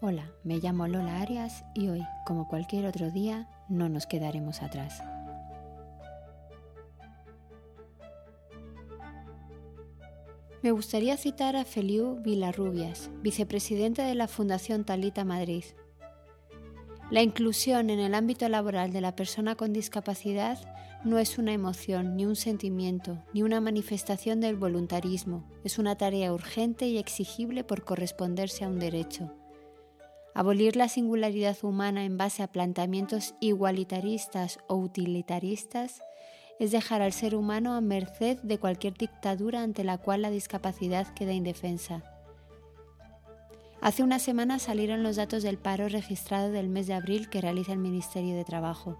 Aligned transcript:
Hola, 0.00 0.30
me 0.44 0.58
llamo 0.58 0.86
Lola 0.86 1.20
Arias 1.20 1.64
y 1.74 1.88
hoy, 1.88 2.06
como 2.24 2.46
cualquier 2.46 2.86
otro 2.86 3.10
día, 3.10 3.48
no 3.68 3.88
nos 3.88 4.06
quedaremos 4.06 4.62
atrás. 4.62 5.02
Me 10.62 10.70
gustaría 10.70 11.16
citar 11.16 11.56
a 11.56 11.64
Feliu 11.64 12.22
Vilarrubias, 12.22 13.10
vicepresidente 13.22 14.02
de 14.02 14.14
la 14.14 14.28
Fundación 14.28 14.84
Talita 14.84 15.24
Madrid. 15.24 15.64
La 17.10 17.22
inclusión 17.22 17.90
en 17.90 17.98
el 17.98 18.14
ámbito 18.14 18.48
laboral 18.48 18.92
de 18.92 19.00
la 19.00 19.16
persona 19.16 19.56
con 19.56 19.72
discapacidad 19.72 20.60
no 21.02 21.18
es 21.18 21.38
una 21.38 21.52
emoción, 21.52 22.14
ni 22.14 22.24
un 22.24 22.36
sentimiento, 22.36 23.18
ni 23.34 23.42
una 23.42 23.60
manifestación 23.60 24.40
del 24.40 24.54
voluntarismo, 24.54 25.50
es 25.64 25.76
una 25.76 25.96
tarea 25.96 26.32
urgente 26.32 26.86
y 26.86 26.98
exigible 26.98 27.64
por 27.64 27.82
corresponderse 27.82 28.64
a 28.64 28.68
un 28.68 28.78
derecho 28.78 29.37
Abolir 30.34 30.76
la 30.76 30.88
singularidad 30.88 31.56
humana 31.62 32.04
en 32.04 32.16
base 32.16 32.42
a 32.42 32.52
planteamientos 32.52 33.34
igualitaristas 33.40 34.58
o 34.68 34.76
utilitaristas 34.76 36.02
es 36.58 36.70
dejar 36.70 37.02
al 37.02 37.12
ser 37.12 37.34
humano 37.34 37.74
a 37.74 37.80
merced 37.80 38.38
de 38.42 38.58
cualquier 38.58 38.94
dictadura 38.94 39.62
ante 39.62 39.84
la 39.84 39.98
cual 39.98 40.22
la 40.22 40.30
discapacidad 40.30 41.12
queda 41.14 41.32
indefensa. 41.32 42.02
Hace 43.80 44.02
una 44.02 44.18
semana 44.18 44.58
salieron 44.58 45.04
los 45.04 45.16
datos 45.16 45.44
del 45.44 45.56
paro 45.56 45.88
registrado 45.88 46.50
del 46.50 46.68
mes 46.68 46.88
de 46.88 46.94
abril 46.94 47.28
que 47.30 47.40
realiza 47.40 47.72
el 47.72 47.78
Ministerio 47.78 48.34
de 48.34 48.44
Trabajo. 48.44 48.98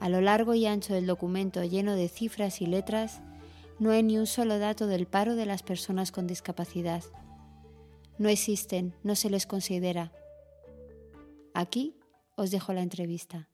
A 0.00 0.08
lo 0.08 0.22
largo 0.22 0.54
y 0.54 0.66
ancho 0.66 0.94
del 0.94 1.06
documento 1.06 1.62
lleno 1.62 1.94
de 1.94 2.08
cifras 2.08 2.62
y 2.62 2.66
letras, 2.66 3.20
no 3.78 3.90
hay 3.90 4.02
ni 4.02 4.18
un 4.18 4.26
solo 4.26 4.58
dato 4.58 4.86
del 4.86 5.06
paro 5.06 5.34
de 5.34 5.44
las 5.44 5.62
personas 5.62 6.10
con 6.10 6.26
discapacidad. 6.26 7.02
No 8.18 8.28
existen, 8.28 8.94
no 9.02 9.14
se 9.14 9.28
les 9.28 9.46
considera, 9.46 10.10
Aquí 11.54 11.96
os 12.36 12.50
dejo 12.50 12.72
la 12.72 12.82
entrevista. 12.82 13.48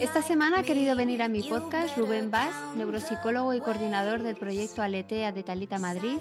Esta 0.00 0.22
semana 0.22 0.60
ha 0.60 0.62
querido 0.62 0.96
venir 0.96 1.22
a 1.22 1.28
mi 1.28 1.42
podcast 1.42 1.96
Rubén 1.96 2.30
Vaz, 2.30 2.54
neuropsicólogo 2.76 3.54
y 3.54 3.60
coordinador 3.60 4.22
del 4.22 4.36
proyecto 4.36 4.82
Aletea 4.82 5.32
de 5.32 5.42
Talita 5.42 5.78
Madrid, 5.78 6.18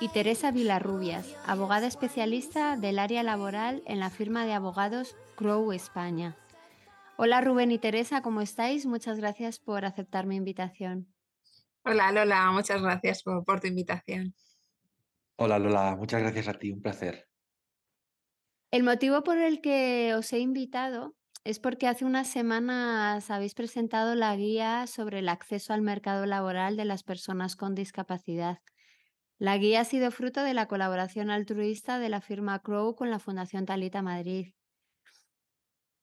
y 0.00 0.08
Teresa 0.08 0.52
Vilarrubias, 0.52 1.34
abogada 1.44 1.88
especialista 1.88 2.76
del 2.76 3.00
área 3.00 3.24
laboral 3.24 3.82
en 3.86 3.98
la 3.98 4.10
firma 4.10 4.46
de 4.46 4.52
abogados 4.52 5.16
Crow 5.36 5.72
España. 5.72 6.36
Hola 7.16 7.40
Rubén 7.40 7.72
y 7.72 7.78
Teresa, 7.78 8.22
¿cómo 8.22 8.40
estáis? 8.40 8.86
Muchas 8.86 9.18
gracias 9.18 9.58
por 9.58 9.84
aceptar 9.84 10.26
mi 10.26 10.36
invitación. 10.36 11.12
Hola 11.84 12.12
Lola, 12.12 12.50
muchas 12.52 12.80
gracias 12.80 13.24
por, 13.24 13.60
tu 13.60 13.66
invitación. 13.66 14.34
Hola 15.36 15.58
Lola, 15.58 15.96
muchas 15.96 16.22
gracias 16.22 16.46
a 16.46 16.54
ti, 16.54 16.70
un 16.70 16.80
placer. 16.80 17.28
El 18.70 18.84
motivo 18.84 19.24
por 19.24 19.38
el 19.38 19.60
que 19.60 20.14
os 20.14 20.32
he 20.32 20.38
invitado 20.38 21.16
es 21.42 21.58
porque 21.58 21.88
hace 21.88 22.04
unas 22.04 22.28
semanas 22.28 23.30
habéis 23.30 23.54
presentado 23.54 24.14
la 24.14 24.36
guía 24.36 24.86
sobre 24.86 25.20
el 25.20 25.28
acceso 25.28 25.72
al 25.72 25.82
mercado 25.82 26.24
laboral 26.26 26.76
de 26.76 26.84
las 26.84 27.02
personas 27.02 27.56
con 27.56 27.74
discapacidad. 27.74 28.60
La 29.40 29.56
guía 29.56 29.82
ha 29.82 29.84
sido 29.84 30.10
fruto 30.10 30.42
de 30.42 30.52
la 30.52 30.66
colaboración 30.66 31.30
altruista 31.30 32.00
de 32.00 32.08
la 32.08 32.20
firma 32.20 32.58
Crow 32.58 32.96
con 32.96 33.08
la 33.08 33.20
Fundación 33.20 33.66
Talita 33.66 34.02
Madrid. 34.02 34.52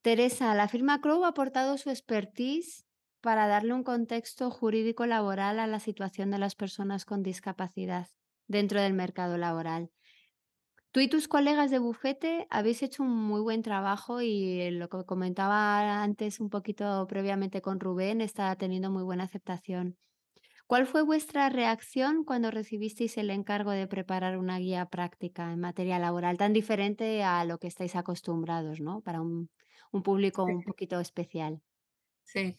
Teresa, 0.02 0.56
la 0.56 0.70
firma 0.70 1.02
Crow 1.02 1.26
ha 1.26 1.30
aportado 1.30 1.78
su 1.78 1.90
expertise 1.90 2.86
para 3.20 3.48
darle 3.48 3.74
un 3.74 3.84
contexto 3.84 4.50
jurídico 4.52 5.06
laboral 5.06 5.60
a 5.60 5.68
la 5.68 5.82
situación 5.82 6.32
de 6.32 6.38
las 6.38 6.56
personas 6.56 7.04
con 7.04 7.24
discapacidad 7.24 8.08
dentro 8.48 8.80
del 8.80 8.94
mercado 8.94 9.38
laboral. 9.38 9.92
Tú 10.92 11.02
y 11.02 11.10
tus 11.10 11.28
colegas 11.28 11.72
de 11.72 11.80
bufete 11.80 12.48
habéis 12.50 12.82
hecho 12.84 13.04
un 13.04 13.10
muy 13.10 13.42
buen 13.42 13.64
trabajo 13.64 14.22
y 14.22 14.72
lo 14.72 14.88
que 14.88 15.04
comentaba 15.04 16.02
antes 16.02 16.40
un 16.40 16.50
poquito 16.50 17.06
previamente 17.08 17.62
con 17.62 17.82
Rubén 17.82 18.22
está 18.22 18.56
teniendo 18.56 18.92
muy 18.92 19.04
buena 19.04 19.26
aceptación. 19.26 19.98
¿Cuál 20.68 20.88
fue 20.88 21.04
vuestra 21.04 21.50
reacción 21.50 22.24
cuando 22.24 22.50
recibisteis 22.50 23.18
el 23.18 23.30
encargo 23.30 23.72
de 23.72 23.88
preparar 23.88 24.38
una 24.38 24.58
guía 24.58 24.88
práctica 24.88 25.52
en 25.52 25.60
materia 25.60 26.00
laboral 26.00 26.38
tan 26.38 26.54
diferente 26.54 27.24
a 27.24 27.46
lo 27.46 27.60
que 27.60 27.68
estáis 27.68 27.96
acostumbrados, 27.96 28.80
¿no? 28.82 29.02
Para 29.02 29.22
un, 29.22 29.50
público 30.04 30.44
un 30.44 30.64
poquito 30.76 31.00
especial. 31.00 31.62
Sí, 32.24 32.58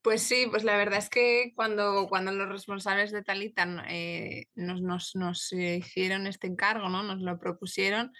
pues 0.00 0.22
sí, 0.22 0.46
pues 0.50 0.64
la 0.64 0.78
verdad 0.78 0.98
es 0.98 1.10
que 1.10 1.52
cuando, 1.54 2.06
cuando 2.08 2.32
los 2.32 2.48
responsables 2.48 3.12
de 3.12 3.22
Talita 3.22 3.84
eh, 3.88 4.46
nos, 4.54 5.14
nos, 5.14 5.52
hicieron 5.52 6.26
este 6.26 6.46
encargo, 6.46 6.88
¿no? 6.88 7.02
nos 7.02 7.20
lo 7.20 7.38
propusieron, 7.38 8.12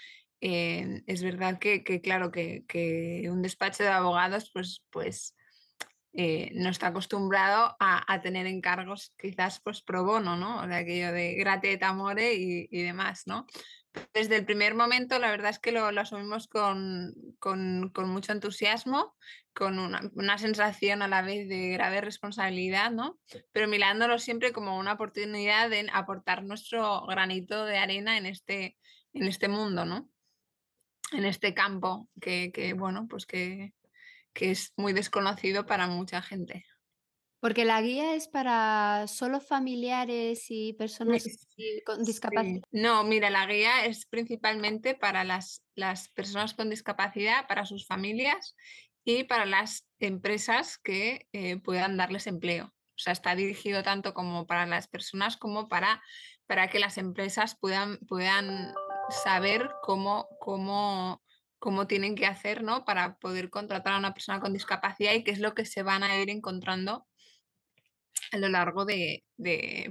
eh, 0.42 1.02
es 1.06 1.22
verdad 1.22 1.58
que, 1.58 1.82
claro, 2.02 2.30
que, 2.30 2.64
que, 2.68 3.28
un 3.30 3.40
despacho 3.40 3.82
de 3.82 3.88
abogados, 3.88 4.50
pues, 4.52 4.82
pues 4.90 5.34
eh, 6.14 6.50
no 6.54 6.68
está 6.68 6.88
acostumbrado 6.88 7.74
a, 7.80 8.20
tener 8.20 8.46
encargos 8.46 9.14
quizás 9.18 9.60
pues 9.60 9.80
pro 9.80 10.04
bono, 10.04 10.36
¿no? 10.36 10.66
De 10.66 10.74
aquello 10.74 11.10
de 11.12 11.34
grate 11.34 11.78
amore 11.82 12.34
y, 12.34 12.68
y, 12.70 12.82
demás, 12.82 13.22
¿no? 13.26 13.46
Desde 14.12 14.36
el 14.36 14.44
primer 14.44 14.74
momento 14.74 15.18
la 15.18 15.30
verdad 15.30 15.50
es 15.50 15.58
que 15.58 15.72
lo, 15.72 15.86
asumimos 15.86 16.48
con, 16.48 17.14
mucho 18.06 18.32
entusiasmo, 18.32 19.14
con 19.54 19.78
una, 19.78 20.38
sensación 20.38 21.02
a 21.02 21.08
la 21.08 21.22
vez 21.22 21.48
de 21.48 21.70
grave 21.70 22.02
responsabilidad, 22.02 22.90
¿no? 22.90 23.18
Pero 23.52 23.68
mirándolo 23.68 24.18
siempre 24.18 24.52
como 24.52 24.78
una 24.78 24.94
oportunidad 24.94 25.70
de 25.70 25.88
aportar 25.92 26.42
nuestro 26.42 27.06
granito 27.06 27.64
de 27.64 27.78
arena 27.78 28.18
en 28.18 28.26
este, 28.26 28.76
en 29.14 29.26
este 29.26 29.48
mundo, 29.48 29.86
¿no? 29.86 30.10
En 31.12 31.24
este 31.24 31.54
campo 31.54 32.08
que, 32.20 32.50
que 32.52 32.72
bueno, 32.72 33.06
pues 33.08 33.26
que, 33.26 33.72
que 34.32 34.50
es 34.50 34.72
muy 34.76 34.92
desconocido 34.92 35.66
para 35.66 35.86
mucha 35.86 36.22
gente. 36.22 36.64
Porque 37.42 37.64
la 37.64 37.82
guía 37.82 38.14
es 38.14 38.28
para 38.28 39.06
solo 39.08 39.40
familiares 39.40 40.46
y 40.48 40.74
personas 40.74 41.24
con 41.84 42.04
discapacidad. 42.04 42.62
No, 42.70 43.02
mira, 43.02 43.30
la 43.30 43.46
guía 43.46 43.84
es 43.84 44.06
principalmente 44.06 44.94
para 44.94 45.24
las, 45.24 45.60
las, 45.74 46.08
personas 46.10 46.54
con 46.54 46.70
discapacidad, 46.70 47.48
para 47.48 47.66
sus 47.66 47.84
familias 47.84 48.54
y 49.04 49.24
para 49.24 49.44
las 49.44 49.84
empresas 49.98 50.78
que 50.78 51.26
eh, 51.32 51.56
puedan 51.56 51.96
darles 51.96 52.28
empleo. 52.28 52.66
O 52.66 52.98
sea, 52.98 53.12
está 53.12 53.34
dirigido 53.34 53.82
tanto 53.82 54.14
como 54.14 54.46
para 54.46 54.64
las 54.64 54.86
personas 54.86 55.36
como 55.36 55.66
para, 55.66 56.00
para 56.46 56.68
que 56.68 56.78
las 56.78 56.96
empresas 56.96 57.56
puedan, 57.58 57.98
puedan 58.06 58.72
saber 59.24 59.68
cómo, 59.82 60.28
cómo 60.38 61.20
cómo 61.62 61.86
tienen 61.86 62.16
que 62.16 62.26
hacer 62.26 62.64
¿no? 62.64 62.84
para 62.84 63.18
poder 63.18 63.48
contratar 63.48 63.92
a 63.92 63.98
una 63.98 64.12
persona 64.12 64.40
con 64.40 64.52
discapacidad 64.52 65.14
y 65.14 65.22
qué 65.22 65.30
es 65.30 65.38
lo 65.38 65.54
que 65.54 65.64
se 65.64 65.84
van 65.84 66.02
a 66.02 66.20
ir 66.20 66.28
encontrando 66.28 67.06
a 68.32 68.36
lo 68.38 68.48
largo 68.48 68.84
de, 68.84 69.22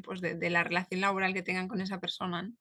pues 0.03 0.19
de, 0.19 0.49
la 0.49 0.65
relación 0.65 0.99
laboral 0.99 1.33
que 1.33 1.43
tengan 1.43 1.69
con 1.69 1.79
esa 1.79 2.01
persona. 2.01 2.51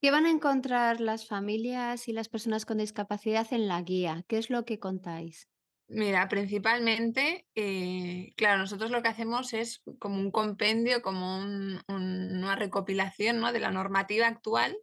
¿Qué 0.00 0.10
van 0.10 0.24
a 0.24 0.30
encontrar 0.30 1.02
las 1.02 1.28
familias 1.28 2.08
y 2.08 2.14
las 2.14 2.30
personas 2.30 2.64
con 2.64 2.78
discapacidad 2.78 3.52
en 3.52 3.68
la 3.68 3.82
guía? 3.82 4.24
¿Qué 4.26 4.38
es 4.38 4.48
lo 4.48 4.64
que 4.64 4.78
contáis? 4.78 5.50
Mira, 5.88 6.26
principalmente, 6.28 7.46
eh, 7.54 8.32
claro, 8.38 8.60
nosotros 8.60 8.90
lo 8.90 9.02
que 9.02 9.08
hacemos 9.08 9.52
es 9.52 9.82
como 9.98 10.18
un 10.18 10.30
compendio, 10.30 11.02
como 11.02 11.36
una 11.36 12.56
recopilación 12.56 13.40
¿no? 13.40 13.52
de 13.52 13.60
la 13.60 13.70
normativa 13.70 14.26
actual 14.26 14.74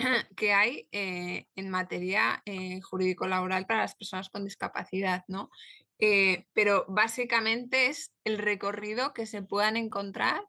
que 0.36 0.52
hay 0.52 0.88
eh, 0.92 1.46
en 1.54 1.70
materia 1.70 2.42
eh, 2.46 2.80
jurídico-laboral 2.80 3.66
para 3.66 3.82
las 3.82 3.94
personas 3.94 4.30
con 4.30 4.44
discapacidad, 4.44 5.24
¿no? 5.28 5.50
Eh, 5.98 6.46
pero 6.54 6.86
básicamente 6.88 7.86
es 7.86 8.12
el 8.24 8.38
recorrido 8.38 9.12
que 9.12 9.26
se 9.26 9.42
puedan 9.42 9.76
encontrar, 9.76 10.42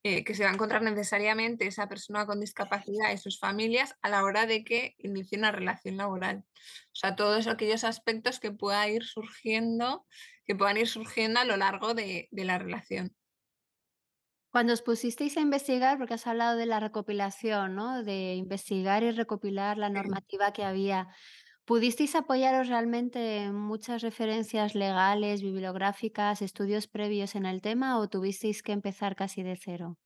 que 0.00 0.34
se 0.34 0.42
va 0.42 0.48
a 0.48 0.54
encontrar 0.54 0.80
necesariamente 0.80 1.66
esa 1.66 1.86
persona 1.86 2.24
con 2.24 2.40
discapacidad 2.40 3.12
y 3.12 3.18
sus 3.18 3.38
familias 3.38 3.94
a 4.00 4.08
la 4.08 4.24
hora 4.24 4.46
de 4.46 4.64
que 4.64 4.94
inicie 4.96 5.36
una 5.36 5.52
relación 5.52 5.98
laboral. 5.98 6.44
O 6.46 6.94
sea, 6.94 7.14
todos 7.14 7.46
aquellos 7.46 7.84
aspectos 7.84 8.40
que 8.40 8.50
pueda 8.50 8.88
ir 8.88 9.04
surgiendo, 9.04 10.06
que 10.46 10.54
puedan 10.54 10.78
ir 10.78 10.88
surgiendo 10.88 11.40
a 11.40 11.44
lo 11.44 11.58
largo 11.58 11.92
de 11.92 12.28
la 12.32 12.56
relación. 12.56 13.14
Cuando 14.50 14.72
os 14.72 14.80
pusisteis 14.82 15.36
a 15.36 15.40
investigar, 15.40 15.98
porque 15.98 16.14
has 16.14 16.26
hablado 16.26 16.56
de 16.56 16.64
la 16.64 16.80
recopilación, 16.80 17.74
¿no? 17.74 18.02
De 18.02 18.34
investigar 18.34 19.02
y 19.02 19.10
recopilar 19.10 19.76
la 19.76 19.90
normativa 19.90 20.52
que 20.52 20.64
había, 20.64 21.08
¿pudisteis 21.66 22.14
apoyaros 22.14 22.68
realmente 22.68 23.44
en 23.44 23.54
muchas 23.54 24.00
referencias 24.00 24.74
legales, 24.74 25.42
bibliográficas, 25.42 26.40
estudios 26.40 26.88
previos 26.88 27.34
en 27.34 27.44
el 27.44 27.60
tema 27.60 27.98
o 27.98 28.08
tuvisteis 28.08 28.62
que 28.62 28.72
empezar 28.72 29.16
casi 29.16 29.42
de 29.42 29.56
cero? 29.56 29.98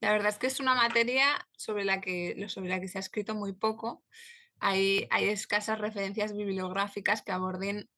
La 0.00 0.10
verdad 0.10 0.30
es 0.30 0.38
que 0.38 0.48
es 0.48 0.58
una 0.58 0.74
materia 0.74 1.48
sobre 1.56 1.84
la 1.84 2.00
que, 2.00 2.48
sobre 2.48 2.68
la 2.68 2.80
que 2.80 2.88
se 2.88 2.98
ha 2.98 3.00
escrito 3.00 3.36
muy 3.36 3.52
poco. 3.52 4.02
Hay, 4.58 5.06
hay 5.10 5.28
escasas 5.28 5.78
referencias 5.78 6.34
bibliográficas 6.34 7.22
que 7.22 7.30
aborden 7.30 7.88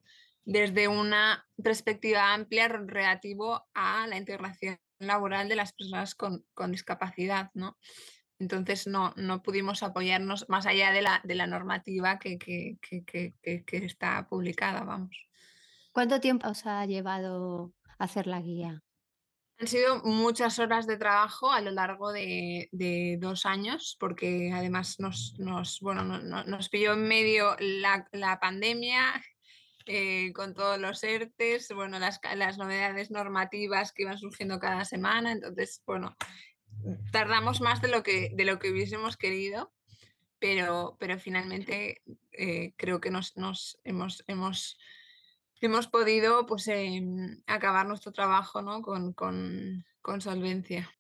desde 0.45 0.87
una 0.87 1.49
perspectiva 1.63 2.35
amplia 2.35 2.69
relativo 2.69 3.67
a 3.75 4.07
la 4.07 4.19
integración 4.19 4.79
laboral 4.99 5.49
de 5.49 5.57
las 5.57 5.73
personas 5.73 6.15
con, 6.15 6.45
discapacidad, 6.71 7.51
¿no? 7.55 7.79
Entonces 8.39 8.87
no, 8.87 9.13
no, 9.17 9.43
pudimos 9.43 9.83
apoyarnos 9.83 10.49
más 10.49 10.67
allá 10.67 10.93
de 10.93 11.03
la, 11.03 11.21
de 11.25 11.35
la 11.35 11.47
normativa 11.47 12.19
que, 12.19 12.39
que, 12.39 12.79
que, 12.81 13.65
está 13.85 14.29
publicada, 14.29 14.85
vamos. 14.85 15.29
¿Cuánto 15.93 16.21
tiempo 16.21 16.49
os 16.49 16.65
ha 16.67 16.87
llevado 16.87 17.73
hacer 17.99 18.29
la 18.29 18.41
guía? 18.41 18.83
Han 19.61 19.67
sido 19.67 20.05
muchas 20.05 20.61
horas 20.61 20.87
de 20.87 20.97
trabajo 20.97 21.51
a 21.51 21.61
lo 21.61 21.73
largo 21.73 22.13
de, 22.13 22.69
dos 23.21 23.45
años, 23.45 23.97
porque 23.99 24.53
además 24.55 25.01
nos, 25.01 25.35
nos, 25.39 25.81
bueno, 25.81 26.05
nos 26.05 26.69
pilló 26.69 26.93
en 26.93 27.09
medio 27.09 27.57
la, 27.59 28.39
pandemia, 28.41 29.21
eh, 29.89 30.33
con 30.35 30.55
todos 30.55 30.79
los 30.79 31.03
ERTES, 31.03 31.73
bueno, 31.75 31.99
las, 31.99 32.21
las, 32.37 32.59
novedades 32.59 33.11
normativas 33.11 33.93
que 33.93 34.03
iban 34.03 34.19
surgiendo 34.19 34.61
cada 34.61 34.85
semana. 34.85 35.33
Entonces, 35.33 35.83
bueno, 35.87 36.15
tardamos 37.11 37.63
más 37.63 37.81
de 37.81 37.89
lo 37.89 38.03
que, 38.03 38.31
de 38.35 38.45
lo 38.45 38.59
que 38.59 38.71
hubiésemos 38.71 39.17
querido, 39.17 39.73
pero, 40.39 40.97
pero 41.01 41.19
finalmente 41.19 42.03
eh, 42.33 42.75
creo 42.77 43.01
que 43.01 43.11
nos, 43.11 43.37
nos 43.39 43.81
hemos, 43.83 44.23
hemos 44.27 44.79
hemos 45.61 45.89
podido 45.89 46.47
pues, 46.47 46.69
em, 46.69 47.43
acabar 47.47 47.87
nuestro 47.87 48.13
trabajo 48.13 48.63
¿no? 48.63 48.83
con, 48.83 49.13
con, 49.13 49.85
con 50.03 50.21
solvencia. 50.21 50.91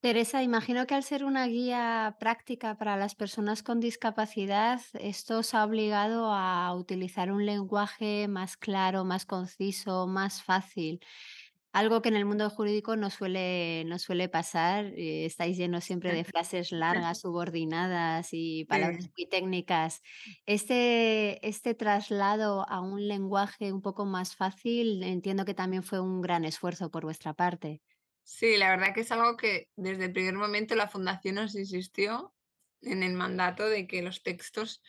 Teresa, 0.00 0.44
imagino 0.44 0.86
que 0.86 0.94
al 0.94 1.02
ser 1.02 1.24
una 1.24 1.46
guía 1.48 2.16
práctica 2.20 2.76
para 2.76 2.96
las 2.96 3.16
personas 3.16 3.64
con 3.64 3.80
discapacidad, 3.80 4.80
esto 4.94 5.38
os 5.38 5.54
ha 5.54 5.64
obligado 5.64 6.32
a 6.32 6.72
utilizar 6.76 7.32
un 7.32 7.44
lenguaje 7.44 8.28
más 8.28 8.56
claro, 8.56 9.04
más 9.04 9.26
conciso, 9.26 10.06
más 10.06 10.40
fácil. 10.44 11.00
Algo 11.72 12.00
que 12.00 12.10
en 12.10 12.16
el 12.16 12.26
mundo 12.26 12.48
jurídico 12.50 12.96
no 12.96 13.10
suele, 13.10 13.84
no 13.86 13.98
suele 13.98 14.28
pasar. 14.28 14.86
Eh, 14.96 15.26
estáis 15.26 15.56
llenos 15.58 15.84
siempre 15.84 16.12
de 16.14 16.24
frases 16.24 16.70
largas, 16.70 17.20
subordinadas 17.20 18.28
y 18.32 18.66
palabras 18.66 19.10
muy 19.16 19.26
técnicas. 19.28 20.00
Este, 20.46 21.46
este 21.46 21.74
traslado 21.74 22.64
a 22.68 22.80
un 22.80 23.08
lenguaje 23.08 23.72
un 23.72 23.82
poco 23.82 24.06
más 24.06 24.36
fácil, 24.36 25.02
entiendo 25.02 25.44
que 25.44 25.54
también 25.54 25.82
fue 25.82 26.00
un 26.00 26.20
gran 26.20 26.44
esfuerzo 26.44 26.90
por 26.90 27.04
vuestra 27.04 27.34
parte. 27.34 27.82
Sí, 28.30 28.58
la 28.58 28.68
verdad 28.68 28.92
que 28.92 29.00
es 29.00 29.10
algo 29.10 29.38
que 29.38 29.70
desde 29.74 30.04
el 30.04 30.12
primer 30.12 30.34
momento 30.34 30.74
la 30.74 30.90
Fundación 30.90 31.36
nos 31.36 31.54
insistió 31.54 32.34
en 32.82 33.02
el 33.02 33.14
mandato 33.14 33.66
de 33.66 33.86
que 33.86 34.02
los 34.02 34.22
textos 34.22 34.82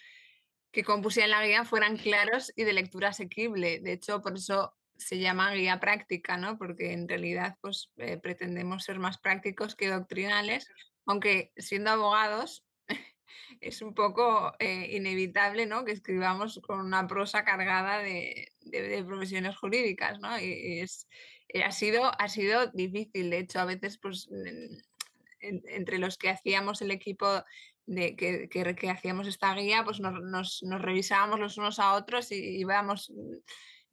que 0.73 0.83
compusieran 0.83 1.31
la 1.31 1.47
guía 1.47 1.63
fueran 1.63 1.95
claros 1.95 2.51
y 2.57 2.65
de 2.65 2.73
lectura 2.73 3.09
asequible. 3.09 3.79
De 3.79 3.93
hecho, 3.93 4.21
por 4.21 4.35
eso 4.35 4.75
se 4.97 5.19
llama 5.19 5.53
guía 5.53 5.79
práctica, 5.79 6.35
¿no? 6.35 6.57
Porque 6.57 6.91
en 6.91 7.07
realidad 7.07 7.55
pues, 7.61 7.89
eh, 7.95 8.17
pretendemos 8.17 8.83
ser 8.83 8.99
más 8.99 9.17
prácticos 9.17 9.73
que 9.73 9.87
doctrinales, 9.87 10.67
aunque 11.05 11.53
siendo 11.55 11.91
abogados 11.91 12.65
es 13.61 13.81
un 13.81 13.93
poco 13.93 14.51
eh, 14.59 14.97
inevitable 14.97 15.65
¿no? 15.65 15.85
que 15.85 15.93
escribamos 15.93 16.59
con 16.61 16.81
una 16.81 17.07
prosa 17.07 17.45
cargada 17.45 17.99
de, 17.99 18.51
profesiones 19.07 19.55
jurídicas, 19.57 20.19
¿no? 20.19 20.37
Y, 20.37 20.81
es, 20.81 21.07
ha, 21.63 21.71
sido, 21.71 22.11
ha 22.19 22.27
sido 22.27 22.67
difícil, 22.67 23.29
de 23.29 23.39
hecho, 23.39 23.59
a 23.59 23.65
veces 23.65 23.97
pues, 23.97 24.29
entre 25.41 25.97
los 25.99 26.17
que 26.17 26.29
hacíamos 26.29 26.81
el 26.81 26.91
equipo 26.91 27.43
de 27.85 28.15
que, 28.15 28.49
que, 28.49 28.89
hacíamos 28.89 29.27
esta 29.27 29.53
guía, 29.55 29.83
pues 29.83 29.99
nos, 29.99 30.61
nos, 30.61 30.81
revisábamos 30.81 31.39
los 31.39 31.57
unos 31.57 31.79
a 31.79 31.93
otros 31.93 32.31
y 32.31 32.59
íbamos 32.59 33.11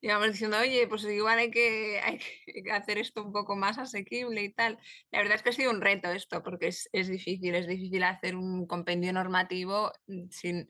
y 0.01 0.09
vamos 0.09 0.33
diciendo, 0.33 0.59
oye, 0.59 0.87
pues 0.87 1.05
igual 1.05 1.39
hay 1.39 1.51
que, 1.51 2.01
hay 2.01 2.19
que 2.19 2.71
hacer 2.71 2.99
esto 2.99 3.25
un 3.25 3.33
poco 3.33 3.57
más 3.57 3.79
asequible 3.79 4.43
y 4.43 4.53
tal. 4.53 4.79
La 5.11 5.19
verdad 5.21 5.37
es 5.37 5.43
que 5.43 5.49
ha 5.49 5.53
sido 5.53 5.71
un 5.71 5.81
reto 5.81 6.11
esto, 6.13 6.43
porque 6.43 6.69
es, 6.69 6.89
es 6.93 7.09
difícil, 7.09 7.55
es 7.55 7.67
difícil 7.67 8.03
hacer 8.03 8.37
un 8.37 8.67
compendio 8.67 9.13
normativo 9.13 9.93
mm, 10.07 10.29
sin, 10.31 10.69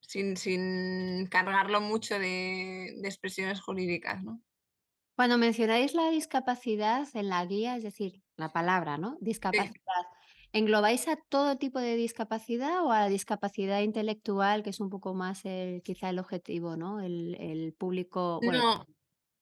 sin, 0.00 0.36
sin 0.36 1.26
cargarlo 1.28 1.80
mucho 1.80 2.18
de, 2.18 2.94
de 3.00 3.08
expresiones 3.08 3.60
jurídicas, 3.60 4.22
¿no? 4.22 4.42
Cuando 5.18 5.36
mencionáis 5.36 5.94
la 5.94 6.10
discapacidad 6.10 7.08
en 7.14 7.28
la 7.28 7.44
guía, 7.44 7.74
es 7.74 7.82
decir, 7.82 8.22
la 8.36 8.52
palabra, 8.52 8.98
¿no? 8.98 9.18
Discapacidad. 9.20 9.72
¿Englobáis 10.52 11.08
a 11.08 11.16
todo 11.16 11.58
tipo 11.58 11.80
de 11.80 11.96
discapacidad 11.96 12.84
o 12.84 12.92
a 12.92 13.00
la 13.00 13.08
discapacidad 13.08 13.80
intelectual, 13.80 14.62
que 14.62 14.70
es 14.70 14.78
un 14.78 14.90
poco 14.90 15.14
más 15.14 15.44
el, 15.44 15.82
quizá 15.82 16.10
el 16.10 16.20
objetivo, 16.20 16.76
¿no? 16.76 17.00
El, 17.00 17.74
público. 17.76 18.38
No, 18.44 18.86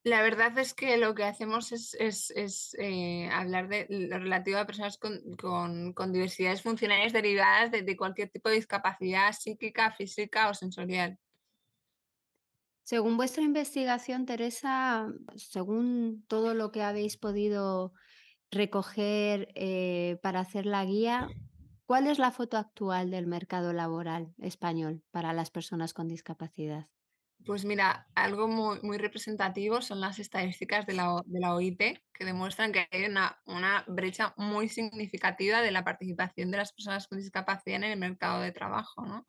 la 0.03 0.23
verdad 0.23 0.59
es 0.59 0.73
que 0.73 0.97
lo 0.97 1.15
que 1.15 1.25
hacemos 1.25 1.71
es, 1.73 2.75
eh, 2.79 3.29
hablar 3.31 3.69
de 3.69 3.87
lo 3.91 4.19
relativo 4.19 4.57
a 4.57 4.67
personas 4.67 4.97
con, 4.97 5.95
diversidades 6.11 6.63
funcionales 6.63 7.13
derivadas 7.13 7.71
de, 7.71 7.97
cualquier 7.99 8.31
tipo 8.31 8.49
de 8.49 8.55
discapacidad 8.55 9.31
psíquica, 9.33 9.93
física 9.93 10.49
o 10.49 10.55
sensorial. 10.55 11.19
Según 12.87 13.17
vuestra 13.17 13.43
investigación, 13.43 14.27
Teresa, 14.27 15.13
según 15.35 16.25
todo 16.29 16.55
lo 16.55 16.71
que 16.71 16.83
habéis 16.83 17.17
podido 17.17 17.93
recoger 18.53 19.49
eh, 19.57 20.21
para 20.23 20.39
hacer 20.39 20.67
la 20.67 20.85
guía, 20.85 21.27
¿cuál 21.85 22.07
es 22.07 22.21
la 22.21 22.31
foto 22.31 22.57
actual 22.57 23.11
del 23.11 23.27
mercado 23.27 23.73
laboral 23.73 24.33
español 24.39 25.03
para 25.11 25.33
las 25.33 25.51
personas 25.51 25.95
con 25.95 26.07
discapacidad? 26.07 26.87
Pues 27.45 27.65
mira, 27.65 28.07
algo 28.15 28.47
muy, 28.47 28.79
muy 28.83 28.99
representativo 28.99 29.83
son 29.83 30.01
las 30.01 30.21
estadísticas 30.21 30.87
de 30.87 30.93
la, 30.93 31.21
de 31.27 31.41
la 31.41 31.57
OIT 31.57 31.81
que 32.13 32.25
demuestran 32.25 32.71
que 32.71 32.87
hay 32.93 33.07
una, 33.07 33.37
una, 33.47 33.85
brecha 33.89 34.33
muy 34.37 34.69
significativa 34.69 35.61
de 35.61 35.73
la 35.73 35.83
participación 35.83 36.53
de 36.53 36.59
las 36.59 36.73
personas 36.73 37.09
con 37.09 37.19
discapacidad 37.19 37.79
en 37.79 37.91
el 37.91 37.99
mercado 37.99 38.43
de 38.43 38.53
trabajo. 38.53 39.05
¿no? 39.05 39.27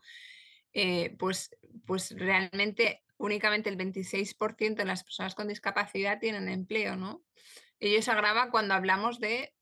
Eh, 0.73 1.15
pues, 1.17 1.57
pues 1.87 2.13
realmente 2.15 3.01
únicamente 3.17 3.69
el 3.69 3.77
26% 3.77 4.75
de 4.75 4.85
las 4.85 5.03
personas 5.03 5.35
con 5.35 5.47
discapacidad 5.47 6.19
tienen 6.19 6.47
empleo, 6.47 6.95
¿no? 6.95 7.23
Ello 7.79 8.01
se 8.01 8.11
agrava 8.11 8.49
cuando 8.49 8.73
hablamos 8.73 9.19
de 9.19 9.53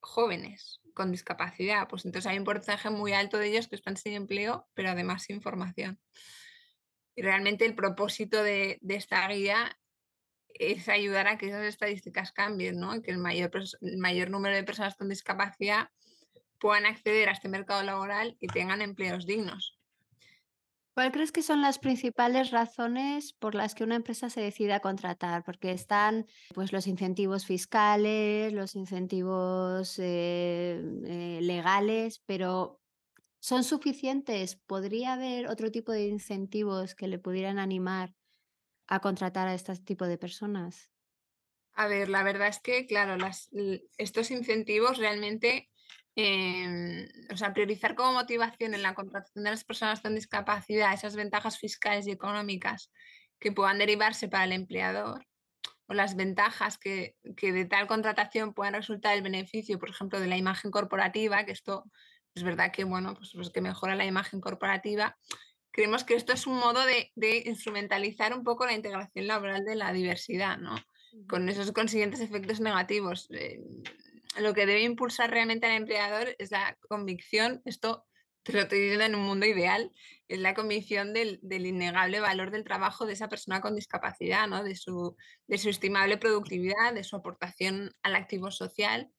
jóvenes 0.00 0.80
con 0.94 1.10
discapacidad, 1.10 1.88
pues 1.88 2.04
entonces 2.04 2.30
hay 2.30 2.38
un 2.38 2.44
porcentaje 2.44 2.90
muy 2.90 3.12
alto 3.12 3.38
de 3.38 3.48
ellos 3.48 3.68
que 3.68 3.76
están 3.76 3.96
sin 3.96 4.14
empleo, 4.14 4.68
pero 4.74 4.90
además 4.90 5.22
sin 5.22 5.40
formación. 5.40 6.00
Y 7.14 7.22
realmente 7.22 7.64
el 7.64 7.74
propósito 7.74 8.42
de, 8.42 8.78
esta 8.88 9.26
guía 9.28 9.78
es 10.48 10.88
ayudar 10.88 11.28
a 11.28 11.38
que 11.38 11.48
esas 11.48 11.64
estadísticas 11.64 12.32
cambien, 12.32 12.78
¿no? 12.78 13.00
que 13.02 13.10
el 13.10 13.18
mayor, 13.18 13.50
el 13.80 13.98
mayor 13.98 14.30
número 14.30 14.54
de 14.54 14.64
personas 14.64 14.96
con 14.96 15.08
discapacidad 15.08 15.88
puedan 16.58 16.86
acceder 16.86 17.28
a 17.28 17.32
este 17.32 17.48
mercado 17.48 17.82
laboral 17.82 18.36
y 18.38 18.48
tengan 18.48 18.82
empleos 18.82 19.26
dignos. 19.26 19.81
¿Cuál 20.94 21.10
crees 21.10 21.32
que 21.32 21.42
son 21.42 21.62
las 21.62 21.78
principales 21.78 22.50
razones 22.50 23.32
por 23.32 23.54
las 23.54 23.74
que 23.74 23.84
una 23.84 23.96
empresa 23.96 24.28
se 24.28 24.42
decida 24.42 24.76
a 24.76 24.80
contratar? 24.80 25.42
Porque 25.42 25.70
están 25.72 26.26
pues, 26.54 26.70
los 26.70 26.86
incentivos 26.86 27.46
fiscales, 27.46 28.52
los 28.52 28.74
incentivos 28.76 29.98
eh, 29.98 30.82
eh, 31.06 31.38
legales, 31.40 32.22
pero 32.26 32.82
¿son 33.40 33.64
suficientes? 33.64 34.56
¿Podría 34.66 35.14
haber 35.14 35.48
otro 35.48 35.70
tipo 35.70 35.92
de 35.92 36.08
incentivos 36.08 36.94
que 36.94 37.08
le 37.08 37.18
pudieran 37.18 37.58
animar 37.58 38.14
a 38.86 39.00
contratar 39.00 39.48
a 39.48 39.54
este 39.54 39.74
tipo 39.76 40.06
de 40.06 40.18
personas? 40.18 40.90
A 41.72 41.86
ver, 41.86 42.10
la 42.10 42.22
verdad 42.22 42.48
es 42.48 42.60
que, 42.60 42.86
claro, 42.86 43.16
estos 43.96 44.30
incentivos 44.30 44.98
realmente 44.98 45.71
Em, 46.14 47.08
o 47.32 47.36
sea, 47.38 47.54
priorizar 47.54 47.94
como 47.94 48.12
motivación 48.12 48.74
en 48.74 48.82
la 48.82 48.94
contratación 48.94 49.44
de 49.44 49.50
las 49.50 49.64
personas 49.64 50.00
con 50.00 50.14
discapacidad 50.14 50.92
esas 50.92 51.16
ventajas 51.16 51.58
fiscales 51.58 52.06
y 52.06 52.10
económicas 52.10 52.90
que 53.38 53.50
puedan 53.50 53.78
derivarse 53.78 54.28
para 54.28 54.44
el 54.44 54.52
empleador 54.52 55.26
o 55.86 55.94
las 55.94 56.14
ventajas 56.14 56.76
que, 56.76 57.16
que 57.36 57.52
de 57.52 57.64
tal 57.64 57.86
contratación 57.86 58.52
puedan 58.52 58.74
resultar 58.74 59.16
el 59.16 59.22
beneficio, 59.22 59.78
por 59.78 59.88
ejemplo, 59.88 60.20
de 60.20 60.26
la 60.26 60.36
imagen 60.36 60.70
corporativa, 60.70 61.44
que 61.46 61.52
esto 61.52 61.84
es 62.34 62.42
verdad 62.42 62.72
que, 62.72 62.84
bueno, 62.84 63.14
pues, 63.14 63.30
pues 63.34 63.50
que 63.50 63.62
mejora 63.62 63.96
la 63.96 64.04
imagen 64.04 64.40
corporativa, 64.40 65.16
creemos 65.70 66.04
que 66.04 66.14
esto 66.14 66.34
es 66.34 66.46
un 66.46 66.58
modo 66.58 66.84
de, 66.84 67.10
de, 67.14 67.42
instrumentalizar 67.46 68.36
un 68.36 68.44
poco 68.44 68.66
la 68.66 68.74
integración 68.74 69.26
laboral 69.26 69.64
de 69.64 69.76
la 69.76 69.92
diversidad, 69.92 70.58
¿no? 70.58 70.74
Con 71.26 71.48
esos 71.48 71.72
consiguientes 71.72 72.20
efectos 72.20 72.60
negativos. 72.60 73.28
Eh, 73.30 73.60
lo 74.40 74.54
que 74.54 74.66
debe 74.66 74.82
impulsar 74.82 75.30
realmente 75.30 75.66
al 75.66 75.76
empleador 75.76 76.34
es 76.38 76.50
la 76.50 76.76
convicción, 76.88 77.62
esto 77.64 78.06
te 78.42 78.52
lo 78.52 78.60
estoy 78.60 78.80
diciendo 78.80 79.04
en 79.04 79.14
un 79.14 79.22
mundo 79.22 79.46
ideal, 79.46 79.92
es 80.28 80.38
la 80.40 80.54
convicción 80.54 81.12
del, 81.12 81.40
innegable 81.42 82.20
valor 82.20 82.50
del 82.50 82.64
trabajo 82.64 83.06
de 83.06 83.12
esa 83.12 83.28
persona 83.28 83.60
con 83.60 83.76
discapacidad, 83.76 84.48
¿no? 84.48 84.64
de, 84.64 84.74
su, 84.74 85.16
estimable 85.48 86.16
productividad, 86.16 86.94
de 86.94 87.04
su 87.04 87.16
aportación 87.16 87.94
al 88.02 88.16
activo 88.16 88.50
social. 88.50 89.10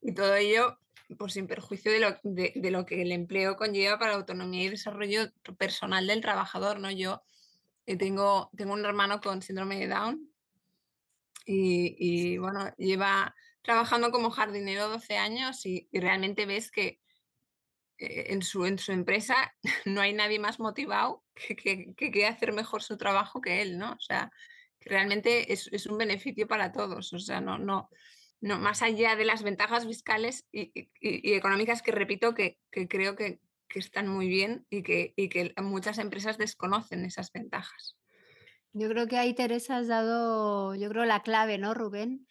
Y 0.00 0.14
todo 0.14 0.34
ello 0.34 0.78
pues 1.18 1.34
sin 1.34 1.46
perjuicio 1.46 1.92
de 1.92 2.00
lo, 2.00 2.16
de, 2.24 2.70
lo, 2.70 2.84
que 2.84 3.02
el 3.02 3.12
empleo 3.12 3.56
conlleva 3.56 3.96
para 3.98 4.14
autonomía 4.14 4.64
y 4.64 4.70
desarrollo 4.70 5.30
personal 5.56 6.06
del 6.08 6.20
trabajador, 6.20 6.80
¿no? 6.80 6.90
Yo 6.90 7.22
eh, 7.86 7.96
tengo, 7.96 8.50
tengo 8.56 8.72
un 8.72 8.84
hermano 8.84 9.20
con 9.20 9.40
síndrome 9.40 9.78
de 9.78 9.86
Down 9.86 10.28
y, 11.48 12.38
bueno, 12.38 12.74
lleva 12.76 13.34
trabajando 13.66 14.12
como 14.12 14.30
jardinero 14.30 14.88
12 14.88 15.16
años 15.16 15.66
y, 15.66 15.88
realmente 15.92 16.46
ves 16.46 16.70
que 16.70 17.00
eh, 17.98 18.26
en, 18.28 18.42
su, 18.42 18.64
en 18.64 18.78
su 18.78 18.92
empresa 18.92 19.52
no 19.84 20.00
hay 20.00 20.12
nadie 20.12 20.38
más 20.38 20.60
motivado 20.60 21.24
que, 21.34 21.56
que, 21.56 21.94
que 21.96 22.10
quiera 22.12 22.30
hacer 22.30 22.52
mejor 22.52 22.84
su 22.84 22.96
trabajo 22.96 23.40
que 23.40 23.62
él, 23.62 23.76
¿no? 23.76 23.92
O 23.92 24.00
sea, 24.00 24.30
que 24.78 24.88
realmente 24.88 25.52
es, 25.52 25.68
es 25.72 25.86
un 25.86 25.98
beneficio 25.98 26.46
para 26.46 26.70
todos, 26.70 27.12
o 27.12 27.18
sea, 27.18 27.40
no, 27.40 27.58
no, 27.58 27.90
no, 28.40 28.58
más 28.58 28.82
allá 28.82 29.16
de 29.16 29.24
las 29.24 29.42
ventajas 29.42 29.84
fiscales 29.84 30.46
y, 30.52 30.70
económicas 31.00 31.82
que 31.82 31.90
repito 31.90 32.34
que, 32.34 32.58
creo 32.70 33.16
que, 33.16 33.40
están 33.74 34.08
muy 34.08 34.28
bien 34.28 34.64
y 34.70 34.82
que, 34.82 35.12
que 35.14 35.52
muchas 35.60 35.98
empresas 35.98 36.38
desconocen 36.38 37.04
esas 37.04 37.30
ventajas. 37.30 37.98
Yo 38.72 38.88
creo 38.88 39.06
que 39.06 39.18
ahí 39.18 39.34
Teresa 39.34 39.76
has 39.76 39.88
dado, 39.88 40.74
yo 40.76 40.88
creo, 40.88 41.04
la 41.04 41.22
clave, 41.22 41.58
¿no, 41.58 41.74
Rubén? 41.74 42.26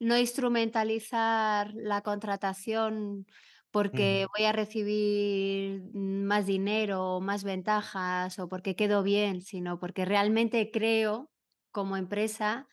No 0.00 0.16
instrumentalizar 0.18 1.72
la 1.74 2.02
contratación 2.02 3.26
porque 3.70 4.26
voy 4.36 4.46
a 4.46 4.52
recibir 4.52 5.82
más 5.94 6.46
dinero 6.46 7.16
o 7.16 7.20
más 7.20 7.44
ventajas 7.44 8.38
o 8.38 8.48
porque 8.48 8.76
quedo 8.76 9.02
bien, 9.02 9.42
sino 9.42 9.78
porque 9.78 10.04
realmente 10.04 10.70
creo 10.72 11.30
como 11.70 11.96
empresa 11.96 12.66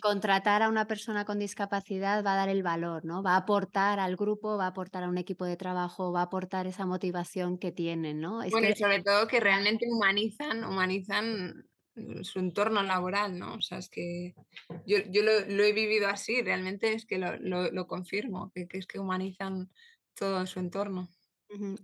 contratar 0.00 0.62
a 0.62 0.68
una 0.68 0.86
persona 0.86 1.24
con 1.24 1.38
discapacidad 1.38 2.24
va 2.24 2.34
a 2.34 2.36
dar 2.36 2.48
el 2.48 2.62
valor, 2.62 3.04
¿no? 3.04 3.22
Va 3.22 3.32
a 3.34 3.38
aportar 3.38 4.00
al 4.00 4.16
grupo, 4.16 4.56
va 4.56 4.64
a 4.64 4.68
aportar 4.68 5.04
a 5.04 5.08
un 5.08 5.18
equipo 5.18 5.44
de 5.44 5.56
trabajo, 5.56 6.12
va 6.12 6.20
a 6.20 6.24
aportar 6.24 6.66
esa 6.66 6.86
motivación 6.86 7.58
que 7.58 7.72
tienen, 7.72 8.20
¿no? 8.20 8.40
bueno, 8.50 8.68
y 8.68 8.76
sobre 8.76 9.02
todo 9.02 9.26
que 9.26 9.40
realmente 9.40 9.86
humanizan, 9.90 10.64
humanizan 10.64 11.66
su 12.22 12.38
entorno 12.38 12.82
laboral, 12.82 13.38
¿no? 13.38 13.54
O 13.54 13.60
sea, 13.60 13.78
es 13.78 13.88
que 13.88 14.34
yo, 14.86 14.98
yo 15.10 15.22
lo, 15.22 15.32
he 15.62 15.72
vivido 15.72 16.08
así, 16.08 16.42
realmente 16.42 16.92
es 16.92 17.04
que 17.06 17.18
lo, 17.18 17.36
lo, 17.38 17.86
confirmo, 17.86 18.50
que, 18.54 18.66
es 18.70 18.86
que 18.86 18.98
humanizan 18.98 19.70
todo 20.14 20.46
su 20.46 20.60
entorno. 20.60 21.08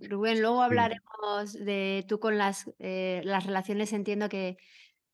Rubén, 0.01 0.41
luego 0.41 0.63
hablaremos 0.63 1.53
de 1.53 2.05
tú 2.09 2.21
con 2.21 2.39
las, 2.39 2.71
eh, 2.79 3.21
las 3.25 3.45
relaciones, 3.45 3.93
entiendo 3.93 4.31
que 4.31 4.57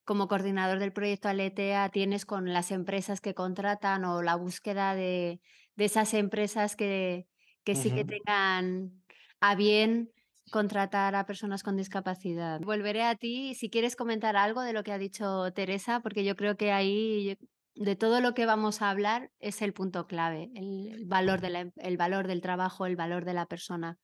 como 0.05 0.29
coordinador 0.29 0.79
del 0.79 0.93
proyecto 0.93 1.29
Aletea 1.29 1.89
tienes 1.89 2.25
con 2.25 2.53
las 2.53 2.71
empresas 2.71 3.21
que 3.21 3.35
contratan 3.35 4.05
o 4.05 4.23
la 4.23 4.37
búsqueda 4.37 4.95
de, 4.95 5.41
esas 5.77 6.15
empresas 6.15 6.77
que, 6.77 7.27
sí 7.65 7.91
que 7.91 8.05
tengan 8.05 9.03
a 9.41 9.57
bien 9.57 10.13
contratar 10.51 11.15
a 11.15 11.27
personas 11.27 11.63
con 11.63 11.77
discapacidad. 11.77 12.61
Volveré 12.61 13.03
a 13.03 13.17
ti 13.17 13.55
si 13.55 13.71
quieres 13.71 13.97
comentar 13.97 14.37
algo 14.37 14.63
de 14.63 14.73
lo 14.73 14.85
que 14.85 14.93
ha 14.93 14.99
dicho 14.99 15.53
Teresa, 15.53 16.01
porque 16.01 16.25
yo 16.25 16.37
creo 16.37 16.57
que 16.57 16.73
ahí 16.73 17.39
de 17.75 17.97
todo 17.97 18.21
lo 18.21 18.35
que 18.35 18.47
vamos 18.47 18.83
a 18.83 18.91
hablar 18.91 19.31
es 19.41 19.63
el 19.63 19.73
punto 19.73 20.07
clave, 20.07 20.51
el, 20.55 21.05
valor, 21.07 21.41
de 21.41 21.49
em, 21.59 21.73
el 21.77 21.97
valor 21.97 22.29
del 22.29 22.41
trabajo, 22.41 22.87
el 22.87 22.97
valor 22.97 23.25
de 23.25 23.35
la 23.35 23.47
persona. 23.47 23.99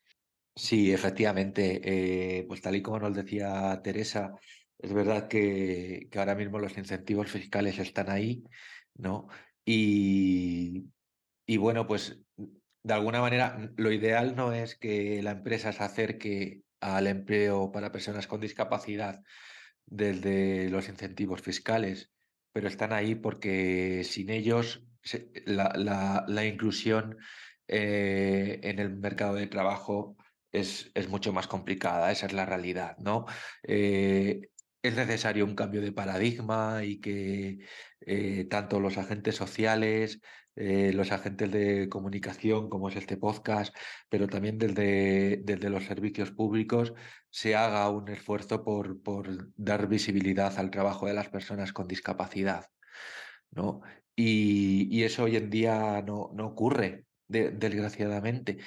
Sí, 0.57 0.93
efectivamente, 0.93 1.81
eh, 1.85 2.45
pues 2.49 2.61
tal 2.61 2.77
y 2.77 2.83
como 2.83 2.99
nos 2.99 3.15
decía 3.15 3.81
Teresa, 3.83 4.35
es 4.79 4.93
verdad 4.93 5.29
que, 5.29 6.09
ahora 6.17 6.35
mismo 6.35 6.59
los 6.59 6.77
incentivos 6.77 7.31
fiscales 7.31 7.79
están 7.79 8.11
ahí, 8.11 8.45
¿no? 8.95 9.29
Y, 9.65 10.87
bueno, 11.59 11.87
pues 11.87 12.21
de 12.83 12.95
alguna 12.95 13.21
manera 13.21 13.71
lo 13.77 13.93
ideal 13.93 14.37
no 14.37 14.53
es 14.53 14.77
que 14.77 15.23
la 15.23 15.33
empresa 15.33 15.73
se 15.73 15.83
acerque 15.83 16.63
al 16.81 17.07
empleo 17.07 17.73
para 17.73 17.93
personas 17.93 18.27
con 18.27 18.41
discapacidad 18.41 19.23
desde 19.87 20.71
los 20.71 20.89
incentivos 20.89 21.43
fiscales, 21.43 22.11
pero 22.53 22.69
están 22.69 22.93
ahí 22.93 23.15
porque 23.15 24.03
sin 24.05 24.31
ellos 24.31 24.85
la, 25.47 26.45
inclusión 26.47 27.19
eh, 27.69 28.61
en 28.63 28.79
el 28.79 28.97
mercado 28.97 29.35
de 29.35 29.47
trabajo 29.47 30.17
es, 30.53 30.91
es, 30.95 31.09
mucho 31.09 31.33
más 31.33 31.47
complicada, 31.47 32.11
esa 32.11 32.27
es 32.27 32.33
la 32.33 32.45
realidad, 32.47 32.97
¿no? 32.99 33.27
Eh, 33.63 34.41
es 34.83 34.97
necesario 34.97 35.45
un 35.45 35.55
cambio 35.55 35.81
de 35.81 35.93
paradigma 35.93 36.85
y 36.85 37.01
que 37.01 37.59
eh, 38.01 38.47
tanto 38.49 38.81
los 38.81 38.99
agentes 38.99 39.37
sociales, 39.37 40.21
eh, 40.63 40.93
los 40.93 41.11
agentes 41.11 41.51
de 41.51 41.89
comunicación, 41.89 42.69
como 42.69 42.91
es 42.91 42.97
este 42.97 43.17
podcast, 43.17 43.75
pero 44.11 44.29
también 44.29 44.59
desde, 44.59 45.39
desde 45.43 45.71
los 45.71 45.87
servicios 45.87 46.33
públicos, 46.33 46.93
se 47.31 47.57
haga 47.57 47.89
un 47.89 48.07
esfuerzo 48.11 48.63
por, 48.63 49.03
por, 49.03 49.49
dar 49.57 49.89
visibilidad 49.89 50.59
al 50.59 50.71
trabajo 50.71 51.07
de 51.07 51.15
las 51.15 51.31
personas 51.31 51.73
con 51.73 51.89
discapacidad. 51.89 52.67
¿no? 53.51 53.81
Y, 54.15 55.03
eso 55.03 55.25
hoy 55.25 55.37
en 55.37 55.49
día 55.49 56.03
no, 56.07 56.31
no 56.35 56.49
ocurre, 56.49 57.07
desgraciadamente. 57.27 58.59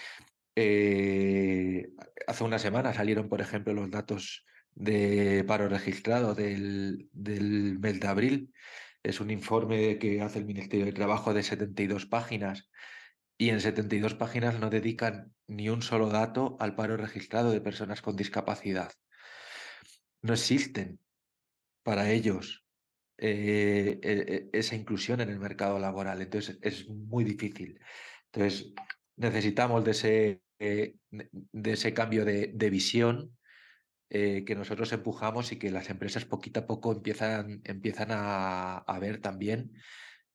Eh, 0.55 1.89
hace 2.25 2.43
una 2.43 2.57
semana 2.57 2.91
salieron, 2.93 3.29
por 3.29 3.39
ejemplo, 3.39 3.71
los 3.71 3.91
datos 3.91 4.45
de 4.73 5.43
paro 5.47 5.69
registrado 5.69 6.33
del, 6.33 7.07
del 7.11 7.77
mes 7.77 7.99
de 7.99 8.07
abril. 8.07 8.53
Es 9.03 9.19
un 9.19 9.29
informe 9.31 9.99
que 9.99 10.21
hace 10.21 10.39
el 10.39 10.45
Ministerio 10.45 10.85
de 10.85 10.93
Trabajo 10.93 11.33
de 11.33 11.43
72 11.43 12.05
páginas 12.05 12.69
y 13.37 13.49
en 13.49 13.59
72 13.59 14.15
páginas 14.15 14.59
no 14.59 14.69
dedican 14.69 15.33
ni 15.47 15.67
un 15.67 15.81
solo 15.81 16.09
dato 16.09 16.55
al 16.61 16.75
paro 16.75 16.95
registrado 16.95 17.51
de 17.51 17.59
personas 17.59 18.01
con 18.01 18.15
discapacidad. 18.15 18.93
No 20.21 20.33
existen 20.33 20.99
para 21.83 22.11
ellos 22.11 22.65
eh, 23.17 23.99
e, 24.01 24.49
e, 24.53 24.57
esa 24.57 24.75
inclusión 24.75 25.19
en 25.19 25.29
el 25.29 25.39
mercado 25.39 25.79
laboral, 25.79 26.21
entonces 26.21 26.57
es 26.61 26.87
muy 26.87 27.25
difícil. 27.25 27.79
Entonces 28.31 28.73
necesitamos 29.17 29.83
de 29.83 29.91
ese, 29.91 30.41
eh, 30.59 30.95
de 31.11 31.71
ese 31.73 31.93
cambio 31.93 32.23
de, 32.23 32.51
de 32.53 32.69
visión 32.69 33.37
eh, 34.15 34.45
que 34.45 34.53
nosotros 34.53 34.93
empujamos 34.93 35.51
y 35.51 35.57
que 35.57 35.71
las 35.71 35.89
empresas 35.89 36.23
poquito 36.23 36.59
a 36.59 36.67
poco 36.67 36.91
empiezan, 36.91 37.61
empiezan 37.63 38.09
a, 38.11 38.99
ver 39.01 39.19
también 39.19 39.73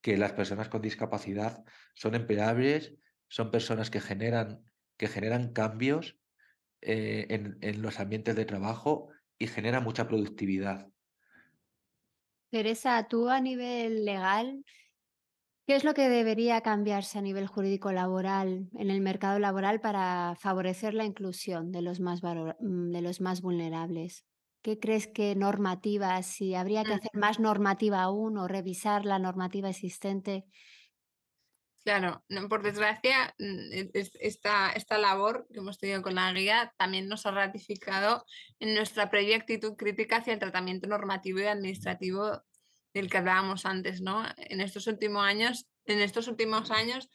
que 0.00 0.16
las 0.16 0.32
personas 0.32 0.68
con 0.68 0.82
discapacidad 0.82 1.62
son 1.94 2.16
empleables, 2.16 2.96
son 3.28 3.52
personas 3.52 3.88
que 3.88 4.00
generan, 4.00 4.64
que 4.96 5.06
generan 5.06 5.52
cambios 5.52 6.18
eh, 6.80 7.26
en, 7.30 7.56
en 7.60 7.80
los 7.80 8.00
ambientes 8.00 8.34
de 8.34 8.44
trabajo 8.46 9.10
y 9.38 9.46
generan 9.46 9.84
mucha 9.84 10.08
productividad. 10.08 10.88
Teresa, 12.50 13.06
tú 13.06 13.28
a 13.28 13.40
nivel 13.40 14.04
legal, 14.04 14.64
¿Qué 15.68 15.76
es 15.76 15.84
lo 15.84 15.92
que 15.92 16.08
debería 16.08 16.62
cambiarse 16.62 17.18
a 17.18 17.20
nivel 17.20 17.46
jurídico 17.46 17.92
laboral 17.92 18.70
en 18.78 18.90
el 18.90 19.02
mercado 19.02 19.38
laboral 19.38 19.82
para 19.82 20.34
favorecer 20.40 20.94
la 20.94 21.04
inclusión 21.04 21.72
de 21.72 21.82
los 21.82 22.00
más, 22.00 22.22
mm, 22.22 22.90
de 22.90 23.02
los 23.02 23.20
más 23.20 23.42
vulnerables? 23.42 24.24
¿Qué 24.62 24.78
crees 24.78 25.08
que 25.08 25.34
normativa, 25.36 26.22
si 26.22 26.54
habría 26.54 26.84
que 26.84 26.94
hacer 26.94 27.10
más 27.12 27.38
normativa 27.38 28.00
aún 28.00 28.38
o 28.38 28.48
revisar 28.48 29.04
la 29.04 29.18
normativa 29.18 29.68
existente? 29.68 30.46
Claro, 31.84 32.24
por 32.48 32.62
desgracia, 32.62 33.34
mm, 33.38 33.72
e, 33.72 33.90
esta, 34.20 34.72
esta 34.72 34.96
labor 34.96 35.46
que 35.52 35.58
hemos 35.58 35.78
tenido 35.78 36.00
con 36.00 36.14
la 36.14 36.32
guía 36.32 36.72
también 36.78 37.08
nos 37.08 37.26
ha 37.26 37.30
ratificado 37.30 38.24
en 38.58 38.74
nuestra 38.74 39.10
previa 39.10 39.36
actitud 39.36 39.76
crítica 39.76 40.16
hacia 40.16 40.32
el 40.32 40.38
tratamiento 40.38 40.86
normativo 40.86 41.40
y 41.40 41.44
administrativo 41.44 42.42
del 42.94 43.10
que 43.10 43.18
hablábamos 43.18 43.66
antes, 43.66 44.00
¿no? 44.00 44.24
En 44.36 44.60
estos 44.60 44.86
últimos 44.86 45.24
años, 45.24 45.66
en 45.84 46.00
estos 46.00 46.28
últimos 46.28 46.70
años 46.70 47.08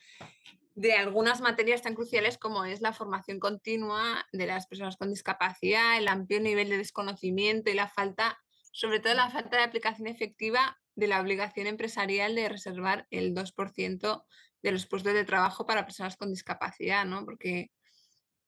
de 0.75 0.93
algunas 0.93 1.41
materias 1.41 1.83
tan 1.83 1.93
cruciales 1.93 2.37
como 2.37 2.65
es 2.65 2.81
la 2.81 2.93
formación 2.93 3.39
continua 3.39 4.25
de 4.31 4.47
las 4.47 4.67
personas 4.67 4.97
con 4.97 5.09
discapacidad, 5.09 5.97
el 5.97 6.07
amplio 6.07 6.39
nivel 6.39 6.69
de 6.69 6.77
desconocimiento 6.77 7.69
y 7.69 7.75
la 7.75 7.89
falta, 7.89 8.39
sobre 8.71 8.99
todo 8.99 9.13
la 9.13 9.29
falta 9.29 9.57
de 9.57 9.63
aplicación 9.63 10.07
efectiva 10.07 10.79
de 10.95 11.07
la 11.07 11.21
obligación 11.21 11.67
empresarial 11.67 12.35
de 12.35 12.49
reservar 12.49 13.07
el 13.11 13.33
2% 13.35 14.25
de 14.61 14.71
los 14.71 14.85
puestos 14.87 15.13
de 15.13 15.25
trabajo 15.25 15.65
para 15.65 15.85
personas 15.85 16.17
con 16.17 16.29
discapacidad, 16.29 17.05
¿no? 17.05 17.25
Porque, 17.25 17.71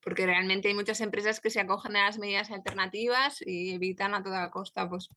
porque 0.01 0.25
realmente 0.25 0.67
hay 0.67 0.73
muchas 0.73 1.01
empresas 1.01 1.39
que 1.39 1.49
se 1.49 1.59
acogen 1.59 1.95
a 1.95 2.05
las 2.05 2.17
medidas 2.17 2.49
alternativas 2.51 3.41
y 3.45 3.73
evitan 3.73 4.15
a 4.15 4.23
toda 4.23 4.49
costa 4.49 4.87
pues, 4.89 5.09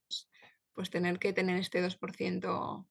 pues 0.78 0.90
tener 0.90 1.18
que 1.18 1.32
tener 1.32 1.58
este 1.58 1.84
2% 1.84 2.86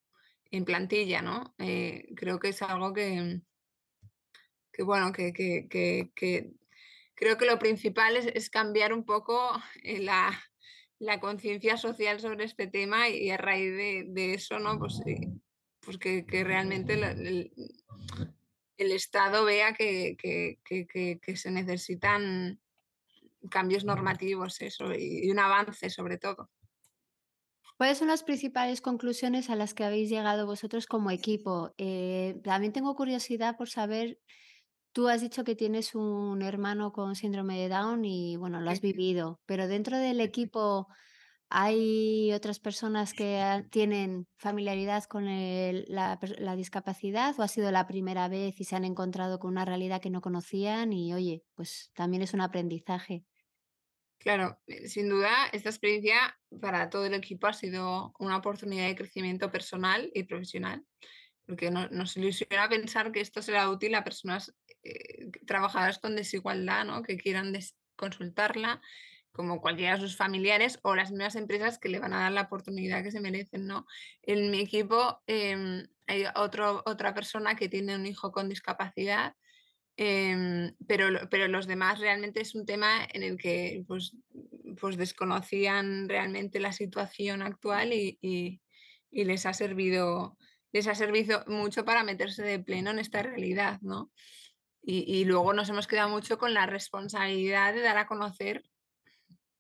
en 0.52 0.66
plantilla, 0.66 1.22
¿no? 1.22 1.56
Eh, 1.58 2.10
creo 2.18 2.38
que 2.38 2.50
es 2.50 2.62
algo 2.62 2.92
que, 2.92 3.40
que 4.74 4.84
bueno, 4.84 5.14
que, 5.14 6.12
creo 7.16 7.38
que 7.38 7.46
lo 7.46 7.58
principal 7.58 8.18
es, 8.18 8.50
cambiar 8.50 8.92
un 8.92 9.06
poco 9.06 9.54
eh, 9.84 10.02
la, 10.02 10.38
conciencia 11.22 11.78
social 11.78 12.20
sobre 12.20 12.44
este 12.44 12.68
tema 12.68 13.08
y, 13.08 13.30
a 13.30 13.38
raíz 13.38 13.74
de, 13.74 14.34
eso, 14.34 14.60
¿no? 14.60 14.78
Pues, 14.78 15.00
eh, 15.06 15.22
pues 15.80 15.98
que, 15.98 16.26
realmente 16.44 16.96
el 18.78 18.92
Estado 18.92 19.46
vea 19.46 19.74
que, 19.76 20.18
que, 20.18 21.38
se 21.38 21.52
necesitan 21.52 22.60
cambios 23.50 23.86
normativos 23.86 24.60
eso, 24.60 24.94
y 24.94 25.32
un 25.32 25.40
avance 25.40 25.90
sobre 25.90 26.18
todo. 26.18 26.50
¿Cuáles 27.78 28.00
son 28.00 28.08
las 28.08 28.24
principales 28.24 28.82
conclusiones 28.82 29.50
a 29.50 29.56
las 29.56 29.74
que 29.76 29.84
habéis 29.84 30.10
llegado 30.10 30.48
vosotros 30.48 30.88
como 30.88 31.12
equipo? 31.12 31.74
Eh, 31.78 32.40
también 32.44 32.74
tengo 32.74 32.96
curiosidad 32.96 33.56
por 33.56 33.70
saber, 33.70 34.20
tú 34.94 35.10
has 35.10 35.22
dicho 35.22 35.44
que 35.44 35.56
tienes 35.56 35.96
un 35.96 36.42
hermano 36.42 36.92
con 36.94 37.16
síndrome 37.16 37.60
de 37.60 37.70
Down 37.70 38.06
y 38.06 38.38
bueno, 38.38 38.62
lo 38.62 38.72
has 38.72 38.82
vivido, 38.82 39.42
pero 39.46 39.68
dentro 39.68 39.98
del 40.00 40.22
equipo 40.22 40.88
hay 41.50 42.34
otras 42.34 42.60
personas 42.60 43.14
que 43.14 43.66
tienen 43.72 44.28
familiaridad 44.38 45.06
con 45.06 45.26
la, 45.28 46.20
la 46.40 46.56
discapacidad 46.58 47.40
o 47.40 47.44
ha 47.44 47.48
sido 47.50 47.72
la 47.72 47.88
primera 47.88 48.28
vez 48.30 48.60
y 48.62 48.66
se 48.66 48.76
han 48.76 48.86
encontrado 48.86 49.40
con 49.40 49.52
una 49.52 49.66
realidad 49.66 50.02
que 50.02 50.12
no 50.12 50.22
conocían 50.22 50.94
y 50.94 51.14
oye, 51.14 51.44
pues 51.56 51.92
también 51.96 52.24
es 52.24 52.34
un 52.34 52.42
aprendizaje. 52.42 53.26
Claro, 54.28 54.60
eh, 54.68 54.90
sin 54.90 55.08
duda, 55.08 55.32
esta 55.54 55.70
experiencia 55.70 56.38
para 56.60 56.90
todo 56.90 57.06
el 57.06 57.14
equipo 57.14 57.48
ha 57.48 57.54
sido 57.54 58.14
una 58.20 58.36
oportunidad 58.36 58.86
de 58.86 58.96
crecimiento 58.98 59.50
personal 59.54 60.12
y 60.14 60.24
profesional, 60.24 60.84
porque 61.46 61.72
nos 61.72 62.18
ilusiona 62.18 62.68
pensar 62.68 63.14
que 63.14 63.22
esto 63.22 63.42
será 63.42 63.70
útil 63.70 63.96
a 63.96 64.04
personas 64.04 64.54
eh, 64.84 65.32
trabajadoras 65.46 66.00
con 66.00 66.18
desigualdad, 66.18 66.84
¿no? 66.84 67.04
que 67.04 67.16
quieran 67.16 67.58
consultarla, 67.96 68.82
como 69.32 69.62
cualquiera 69.62 69.96
de 69.96 70.02
sus 70.02 70.18
familiares 70.18 70.78
o 70.82 70.94
las 70.94 71.10
mismas 71.12 71.38
empresas 71.38 71.80
que 71.80 71.88
le 71.88 72.00
van 72.00 72.12
a 72.12 72.24
dar 72.24 72.34
la 72.34 72.42
oportunidad 72.42 73.04
que 73.04 73.12
se 73.12 73.22
merecen. 73.22 73.66
¿no? 73.66 73.86
En 74.24 74.52
mi 74.52 74.60
equipo 74.60 75.22
em, 75.28 75.88
hay 76.06 76.26
otro, 76.36 76.84
otra 76.86 77.14
persona 77.14 77.56
que 77.56 77.70
tiene 77.70 77.96
un 77.96 78.06
hijo 78.06 78.34
con 78.34 78.50
discapacidad 78.50 79.38
Em, 80.00 80.76
pero, 80.88 81.08
pero 81.32 81.48
los 81.48 81.66
demás 81.66 82.00
realmente 82.00 82.40
es 82.40 82.54
un 82.54 82.68
tema 82.68 83.00
en 83.14 83.24
el 83.24 83.36
que 83.36 83.84
pues, 83.88 84.16
pues 84.80 84.96
desconocían 84.96 86.08
realmente 86.08 86.60
la 86.60 86.72
situación 86.72 87.42
actual 87.42 87.94
y, 87.94 88.20
y, 88.22 88.62
les 89.12 89.48
ha 89.48 89.54
servido 89.54 90.38
les 90.72 90.86
ha 90.88 90.94
servido 90.94 91.44
mucho 91.48 91.84
para 91.84 92.04
meterse 92.04 92.44
de 92.44 92.60
pleno 92.60 92.92
en 92.92 93.00
esta 93.00 93.24
realidad, 93.24 93.80
¿no? 93.82 94.12
Y, 94.84 95.00
y, 95.12 95.26
luego 95.26 95.54
nos 95.54 95.70
hemos 95.70 95.88
quedado 95.88 96.10
mucho 96.10 96.38
con 96.38 96.54
la 96.54 96.68
responsabilidad 96.68 97.74
de 97.74 97.82
dar 97.82 97.98
a 97.98 98.06
conocer 98.06 98.64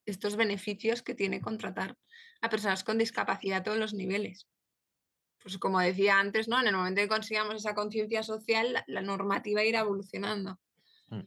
estos 0.05 0.35
beneficios 0.35 1.01
que 1.01 1.15
tiene 1.15 1.41
contratar 1.41 1.97
a 2.41 2.49
personas 2.49 2.83
con 2.83 2.99
discapacidad 2.99 3.59
a 3.59 3.63
todos 3.63 3.79
los 3.79 3.95
niveles 3.95 4.47
pues 5.41 5.57
como 5.57 5.79
decía 5.79 6.19
antes, 6.19 6.47
¿no? 6.47 6.59
En 6.59 6.67
el 6.67 6.75
momento 6.75 7.01
que 7.01 7.07
consigamos 7.07 7.55
esa 7.55 7.75
conciencia 7.75 8.23
social, 8.23 8.83
la, 8.87 9.01
normativa 9.01 9.63
irá 9.63 9.79
evolucionando. 9.81 10.59
Mm. 11.09 11.21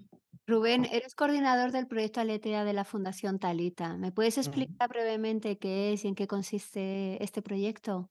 Rubén, 0.47 0.85
eres 0.87 1.15
coordinador 1.15 1.71
del 1.71 1.87
proyecto 1.87 2.21
Aletea 2.21 2.65
de 2.65 2.73
la 2.73 2.85
Fundación 2.85 3.39
Talita. 3.39 3.97
¿Me 3.97 4.11
puedes 4.11 4.37
explicar 4.37 4.89
brevemente 4.89 5.59
qué 5.59 5.93
es 5.93 6.05
y 6.05 6.09
en 6.09 6.17
qué 6.17 6.27
consiste 6.27 7.23
este 7.23 7.41
proyecto? 7.41 8.11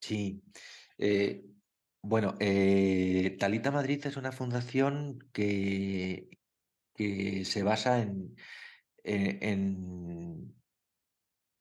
Sí. 0.00 0.42
Eh, 0.98 1.44
bueno, 2.02 2.34
eh, 2.40 3.36
Talita 3.38 3.70
Madrid 3.70 4.04
es 4.06 4.16
una 4.16 4.32
fundación 4.32 5.18
que, 5.32 6.28
que 6.94 7.44
se 7.44 7.62
basa 7.62 8.02
en, 8.02 8.36
en, 9.06 10.54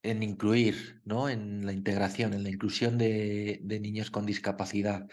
en 0.06 0.24
incluir, 0.24 1.02
¿no? 1.06 1.30
En 1.30 1.66
la 1.66 1.74
integración, 1.74 2.34
en 2.34 2.44
la 2.44 2.50
inclusión 2.50 2.98
de, 2.98 3.60
niños 3.64 4.12
con 4.12 4.26
discapacidad. 4.26 5.08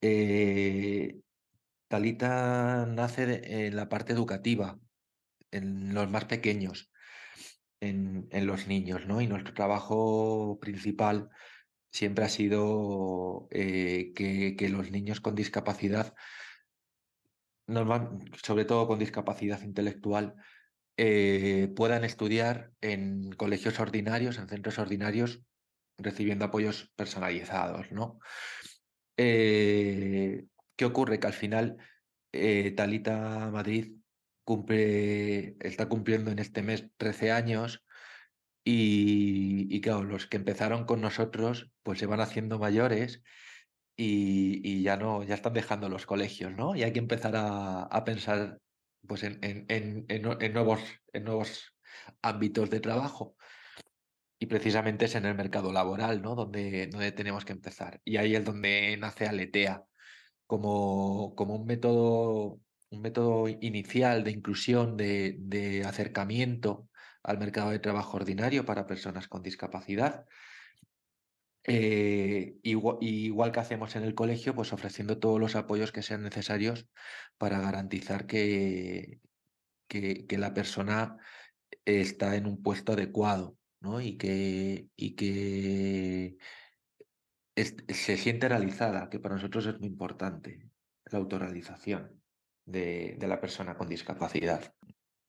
Eh, 0.00 1.20
Talita 1.88 2.86
nace 2.86 3.66
en 3.66 3.76
la 3.76 3.88
parte 3.88 4.12
educativa, 4.12 4.78
en 5.50 5.94
los 5.94 6.08
más 6.10 6.26
pequeños, 6.26 6.90
en, 7.80 8.28
los 8.46 8.68
niños, 8.68 9.06
¿no? 9.06 9.20
Y 9.20 9.26
nuestro 9.26 9.54
trabajo 9.54 10.58
principal 10.60 11.30
siempre 11.90 12.24
ha 12.24 12.28
sido 12.28 13.48
eh, 13.50 14.12
que, 14.14 14.68
los 14.68 14.90
niños 14.90 15.20
con 15.20 15.34
discapacidad, 15.34 16.14
sobre 18.42 18.64
todo 18.64 18.86
con 18.86 18.98
discapacidad 18.98 19.62
intelectual, 19.62 20.34
eh, 21.02 21.72
puedan 21.74 22.04
estudiar 22.04 22.72
en 22.82 23.32
colegios 23.32 23.80
ordinarios, 23.80 24.36
en 24.36 24.48
centros 24.48 24.78
ordinarios, 24.78 25.42
recibiendo 25.96 26.44
apoyos 26.44 26.92
personalizados, 26.94 27.90
¿no? 27.90 28.18
Eh, 29.16 30.44
¿Qué 30.76 30.84
ocurre? 30.84 31.18
Que 31.18 31.26
al 31.26 31.32
final 31.32 31.78
eh, 32.32 32.72
Talita 32.72 33.48
Madrid 33.50 33.94
cumple, 34.44 35.56
está 35.60 35.88
cumpliendo 35.88 36.32
en 36.32 36.38
este 36.38 36.62
mes 36.62 36.90
13 36.98 37.32
años 37.32 37.82
y, 38.62 39.80
claro, 39.80 40.04
los 40.04 40.26
que 40.26 40.36
empezaron 40.36 40.84
con 40.84 41.00
nosotros 41.00 41.70
pues 41.82 41.98
se 41.98 42.04
van 42.04 42.20
haciendo 42.20 42.58
mayores 42.58 43.22
y, 43.96 44.82
ya 44.82 44.98
no, 44.98 45.22
ya 45.22 45.34
están 45.34 45.54
dejando 45.54 45.88
los 45.88 46.04
colegios, 46.04 46.52
¿no? 46.52 46.76
Y 46.76 46.82
hay 46.82 46.92
que 46.92 46.98
empezar 46.98 47.32
a 47.36 48.04
pensar 48.04 48.58
pues 49.06 49.22
en, 49.24 49.38
en, 49.42 50.52
nuevos, 50.52 50.80
en 51.12 51.24
nuevos 51.24 51.74
ámbitos 52.22 52.70
de 52.70 52.80
trabajo. 52.80 53.36
Y 54.38 54.46
precisamente 54.46 55.04
es 55.04 55.14
en 55.14 55.26
el 55.26 55.34
mercado 55.34 55.72
laboral, 55.72 56.22
¿no? 56.22 56.34
Donde, 56.34 56.86
donde 56.86 57.12
tenemos 57.12 57.44
que 57.44 57.52
empezar. 57.52 58.00
Y 58.04 58.16
ahí 58.16 58.34
es 58.34 58.44
donde 58.44 58.96
nace 58.96 59.26
Aletea 59.26 59.84
como, 60.46 61.34
como 61.36 61.56
un 61.56 61.66
método, 61.66 62.60
un 62.90 63.00
método 63.02 63.48
inicial 63.48 64.24
de 64.24 64.30
inclusión, 64.30 64.96
de, 64.96 65.36
de 65.38 65.84
acercamiento 65.84 66.88
al 67.22 67.38
mercado 67.38 67.70
de 67.70 67.78
trabajo 67.78 68.16
ordinario 68.16 68.64
para 68.64 68.86
personas 68.86 69.28
con 69.28 69.42
discapacidad. 69.42 70.26
Eh, 71.64 72.56
igual, 72.62 73.52
que 73.52 73.60
hacemos 73.60 73.94
en 73.96 74.04
el 74.04 74.14
colegio, 74.14 74.54
pues 74.54 74.72
ofreciendo 74.72 75.18
todos 75.18 75.38
los 75.38 75.56
apoyos 75.56 75.92
que 75.92 76.02
sean 76.02 76.22
necesarios 76.22 76.88
para 77.36 77.60
garantizar 77.60 78.26
que, 78.26 79.20
que, 79.88 80.26
la 80.38 80.54
persona 80.54 81.18
está 81.84 82.36
en 82.36 82.46
un 82.46 82.62
puesto 82.62 82.92
adecuado 82.92 83.56
¿no? 83.80 84.00
y 84.00 84.16
que, 84.16 84.88
y 84.96 85.14
que 85.14 86.38
se 87.56 88.16
siente 88.16 88.48
realizada, 88.48 89.10
que 89.10 89.20
para 89.20 89.34
nosotros 89.34 89.66
es 89.66 89.78
muy 89.78 89.88
importante 89.88 90.70
la 91.06 91.18
autorrealización 91.18 92.22
de, 92.64 93.16
de 93.18 93.28
la 93.28 93.40
persona 93.40 93.76
con 93.76 93.88
discapacidad. 93.88 94.74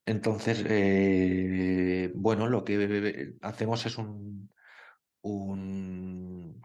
Entonces, 0.06 0.64
eh, 0.68 2.12
bueno, 2.16 2.48
lo 2.48 2.64
que 2.64 3.36
hacemos 3.42 3.86
es 3.86 3.98
un, 3.98 4.50
un, 5.22 6.62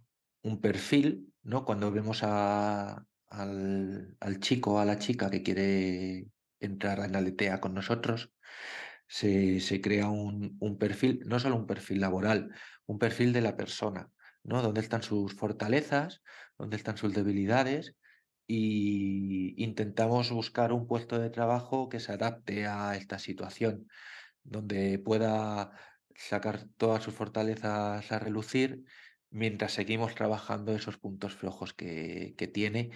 perfil, 0.60 1.32
¿no? 1.42 1.64
Cuando 1.64 1.90
vemos 1.92 2.22
a, 2.22 3.04
al, 3.28 4.40
chico 4.40 4.74
o 4.74 4.78
a 4.78 4.84
la 4.84 4.98
chica 4.98 5.30
que 5.30 5.42
quiere 5.42 6.26
entrar 6.60 7.00
en 7.00 7.16
Aletea 7.16 7.60
con 7.60 7.74
nosotros, 7.74 8.32
se, 9.06 9.60
se 9.60 9.80
crea 9.80 10.08
un, 10.08 10.56
un, 10.60 10.78
perfil, 10.78 11.20
no 11.26 11.38
solo 11.38 11.56
un 11.56 11.66
perfil 11.66 12.00
laboral, 12.00 12.50
un 12.86 12.98
perfil 12.98 13.32
de 13.32 13.42
la 13.42 13.56
persona, 13.56 14.10
¿no? 14.42 14.62
Dónde 14.62 14.80
están 14.80 15.02
sus 15.02 15.34
fortalezas, 15.34 16.22
dónde 16.58 16.76
están 16.76 16.96
sus 16.96 17.12
debilidades 17.14 17.94
y 18.46 19.62
intentamos 19.62 20.30
buscar 20.30 20.72
un 20.72 20.86
puesto 20.86 21.18
de 21.18 21.30
trabajo 21.30 21.88
que 21.88 22.00
se 22.00 22.12
adapte 22.12 22.66
a 22.66 22.96
esta 22.96 23.18
situación, 23.18 23.88
donde 24.44 24.98
pueda 24.98 25.72
sacar 26.16 26.68
todas 26.76 27.02
sus 27.02 27.14
fortalezas 27.14 28.10
a 28.10 28.18
relucir 28.18 28.84
mientras 29.30 29.72
seguimos 29.72 30.14
trabajando 30.14 30.74
esos 30.74 30.98
puntos 30.98 31.34
flojos 31.34 31.74
que, 31.74 32.34
tiene 32.52 32.90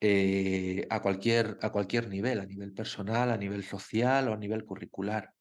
eh, 0.00 0.86
a, 0.90 1.00
cualquier, 1.02 1.58
a 1.62 1.70
cualquier 1.70 2.08
nivel, 2.08 2.40
a 2.40 2.46
nivel 2.46 2.72
personal, 2.72 3.30
a 3.30 3.36
nivel 3.36 3.64
social 3.64 4.28
o 4.28 4.34
a 4.34 4.36
nivel 4.36 4.64
curricular. 4.64 5.34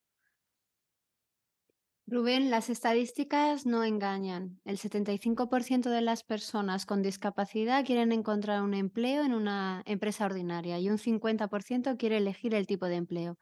Rubén, 2.08 2.52
las 2.52 2.70
estadísticas 2.70 3.66
no 3.66 3.84
engañan. 3.84 4.62
El 4.64 4.78
75% 4.78 5.90
de 5.90 6.02
las 6.02 6.24
personas 6.24 6.86
con 6.86 7.02
discapacidad 7.02 7.84
quieren 7.84 8.12
encontrar 8.12 8.62
un 8.62 8.76
empleo 8.76 9.24
en 9.24 9.34
una 9.34 9.82
empresa 9.88 10.26
ordinaria 10.26 10.78
y 10.78 10.90
un 10.92 11.00
50% 11.00 11.98
quiere 11.98 12.18
elegir 12.18 12.54
el 12.54 12.68
tipo 12.68 12.86
de 12.86 12.98
empleo. 12.98 13.40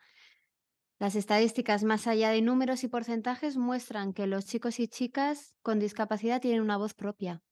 Las 1.03 1.15
estadísticas, 1.15 1.83
más 1.83 2.07
allá 2.07 2.29
de 2.29 2.41
números 2.41 2.85
y 2.85 2.87
porcentajes, 2.87 3.57
muestran 3.57 4.13
que 4.13 4.25
los 4.25 4.45
chicos 4.45 4.79
y 4.79 4.87
chicas 4.87 5.53
con 5.61 5.77
discapacidad 5.77 6.39
tienen 6.39 6.61
una 6.61 6.77
voz 6.77 6.93
propia. 6.93 7.43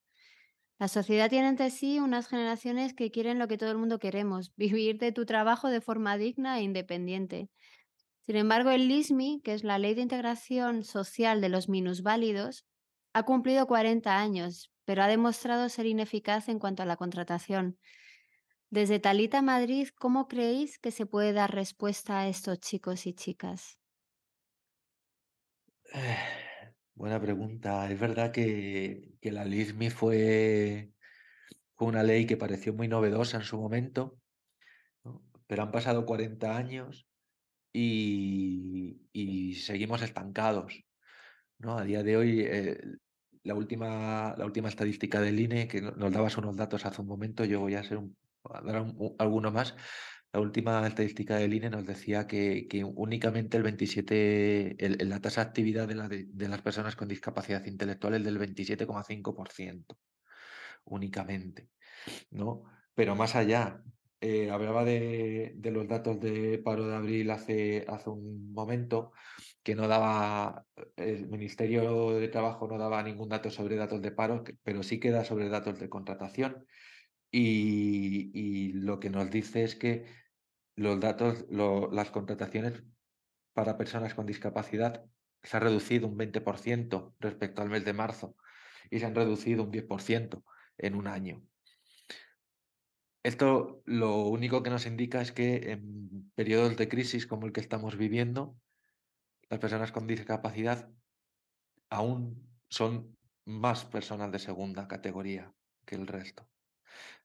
La 0.79 0.87
sociedad 0.87 1.29
tiene 1.29 1.47
ante 1.47 1.69
sí 1.69 1.99
unas 1.99 2.29
generaciones 2.29 2.93
que 2.93 3.11
quieren 3.11 3.39
lo 3.39 3.49
que 3.49 3.57
todo 3.57 3.69
el 3.69 3.77
mundo 3.77 3.99
queremos, 3.99 4.53
vivir 4.55 4.99
de 4.99 5.11
tu 5.11 5.25
trabajo 5.25 5.67
de 5.67 5.81
forma 5.81 6.15
digna 6.15 6.59
e 6.59 6.63
independiente. 6.63 7.49
Sin 8.21 8.37
embargo, 8.37 8.69
el 8.69 8.87
LISMI, 8.87 9.41
que 9.43 9.53
es 9.53 9.65
la 9.65 9.79
Ley 9.79 9.95
de 9.95 10.03
Integración 10.03 10.85
Social 10.85 11.41
de 11.41 11.49
los 11.49 11.67
Minusválidos, 11.67 12.65
ha 13.11 13.23
cumplido 13.23 13.67
40 13.67 14.17
años, 14.17 14.71
pero 14.85 15.03
ha 15.03 15.07
demostrado 15.07 15.67
ser 15.67 15.87
ineficaz 15.87 16.47
en 16.47 16.57
cuanto 16.57 16.83
a 16.83 16.85
la 16.85 16.95
contratación. 16.95 17.77
Desde 18.71 18.97
Talita 18.99 19.43
Madrid, 19.43 19.89
¿cómo 19.99 20.27
creéis 20.27 20.79
que 20.79 20.89
se 20.89 21.05
puede 21.05 21.31
dar 21.31 21.53
respuesta 21.53 22.21
a 22.21 22.27
estos 22.27 22.59
chicos 22.59 23.05
y 23.05 23.13
chicas? 23.13 23.77
Eh, 25.93 26.17
buena 26.95 27.19
pregunta. 27.21 27.89
Es 27.91 27.99
verdad 27.99 28.31
que, 28.31 29.13
que 29.21 29.31
la 29.31 29.45
LISMI 29.45 29.89
fue, 29.89 30.93
fue 31.75 31.87
una 31.89 32.03
ley 32.03 32.25
que 32.27 32.37
pareció 32.37 32.73
muy 32.73 32.87
novedosa 32.87 33.37
en 33.37 33.43
su 33.43 33.59
momento, 33.59 34.19
pero 35.47 35.63
han 35.63 35.71
pasado 35.71 36.05
40 36.05 36.57
años 36.57 37.07
y, 37.73 39.01
y 39.13 39.55
seguimos 39.55 40.03
estancados. 40.03 40.83
¿no? 41.59 41.77
A 41.77 41.85
día 41.85 42.03
de 42.03 42.17
hoy, 42.17 42.41
eh, 42.41 42.81
la, 43.43 43.55
última, 43.55 44.35
la 44.37 44.45
última 44.45 44.69
estadística 44.69 45.21
del 45.21 45.39
INE, 45.39 45.67
que 45.67 45.81
no- 45.81 45.91
nos 45.93 46.13
dabas 46.13 46.37
unos 46.37 46.57
datos 46.57 46.85
hace 46.85 47.01
un 47.01 47.07
momento, 47.09 47.45
yo 47.45 47.61
voy 47.61 47.75
a, 47.75 47.83
ser 47.83 47.97
un- 47.99 48.17
dar 48.63 48.81
un- 48.81 48.95
un- 48.97 49.15
alguno 49.19 49.51
más. 49.51 49.75
La 50.33 50.39
última 50.39 50.87
estadística 50.87 51.35
del 51.35 51.53
INE 51.53 51.69
nos 51.69 51.85
decía 51.85 52.25
que, 52.27 52.67
únicamente 52.95 53.57
el 53.57 53.63
27, 53.63 54.75
el- 54.85 55.09
la 55.09 55.19
tasa 55.19 55.41
de 55.43 55.47
actividad 55.47 55.87
de, 55.87 55.95
la 55.95 56.07
de, 56.07 56.25
de 56.27 56.47
las 56.47 56.61
personas 56.61 56.95
con 56.95 57.07
discapacidad 57.07 57.65
intelectual 57.65 58.15
es 58.15 58.23
del 58.23 58.37
27,5%, 58.39 59.97
únicamente. 60.85 61.69
¿no? 62.31 62.63
Pero 62.95 63.15
más 63.15 63.35
allá, 63.35 63.83
eh, 64.21 64.51
hablaba 64.51 64.85
de, 64.85 65.55
los 65.63 65.87
datos 65.87 66.19
de 66.19 66.59
paro 66.59 66.87
de 66.87 66.95
abril 66.95 67.31
hace, 67.31 67.85
hace 67.87 68.09
un 68.09 68.53
momento, 68.53 69.11
que 69.63 69.75
no 69.75 69.87
daba, 69.87 70.65
el 70.95 71.27
Ministerio 71.27 72.11
de 72.11 72.27
Trabajo 72.27 72.67
no 72.67 72.77
daba 72.77 73.03
ningún 73.03 73.29
dato 73.29 73.49
sobre 73.49 73.75
datos 73.75 74.01
de 74.01 74.11
paro, 74.11 74.43
pero 74.63 74.83
sí 74.83 74.99
que 74.99 75.11
da 75.11 75.25
sobre 75.25 75.49
datos 75.49 75.79
de 75.79 75.89
contratación. 75.89 76.65
Y, 77.31 78.73
lo 78.73 78.99
que 78.99 79.09
nos 79.09 79.29
dice 79.31 79.63
es 79.63 79.75
que 79.75 80.05
los 80.75 80.99
datos, 80.99 81.45
las 81.49 82.11
contrataciones 82.11 82.83
para 83.53 83.77
personas 83.77 84.13
con 84.13 84.25
discapacidad 84.25 85.05
se 85.43 85.57
ha 85.57 85.59
reducido 85.59 86.07
un 86.07 86.17
20% 86.17 87.15
respecto 87.19 87.61
al 87.61 87.69
mes 87.69 87.85
de 87.85 87.93
marzo 87.93 88.35
y 88.89 88.99
se 88.99 89.05
han 89.05 89.15
reducido 89.15 89.63
un 89.63 89.71
10% 89.71 90.43
en 90.77 90.95
un 90.95 91.07
año. 91.07 91.43
Esto 93.23 93.83
lo 93.85 94.23
único 94.25 94.63
que 94.63 94.71
nos 94.71 94.85
indica 94.85 95.21
es 95.21 95.31
que 95.31 95.71
en 95.71 96.31
periodos 96.35 96.75
de 96.75 96.89
crisis 96.89 97.27
como 97.27 97.45
el 97.45 97.53
que 97.53 97.61
estamos 97.61 97.95
viviendo, 97.95 98.57
las 99.49 99.59
personas 99.59 99.91
con 99.91 100.07
discapacidad 100.07 100.89
aún 101.89 102.49
son 102.69 103.15
más 103.45 103.85
personas 103.85 104.31
de 104.31 104.39
segunda 104.39 104.87
categoría 104.87 105.53
que 105.85 105.95
el 105.95 106.07
resto. 106.07 106.50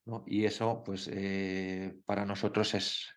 ¿No? 0.06 0.24
Y 0.26 0.44
eso, 0.46 0.82
pues, 0.84 1.08
eh, 1.12 1.96
para 2.06 2.24
nosotros 2.24 2.74
es, 2.74 3.12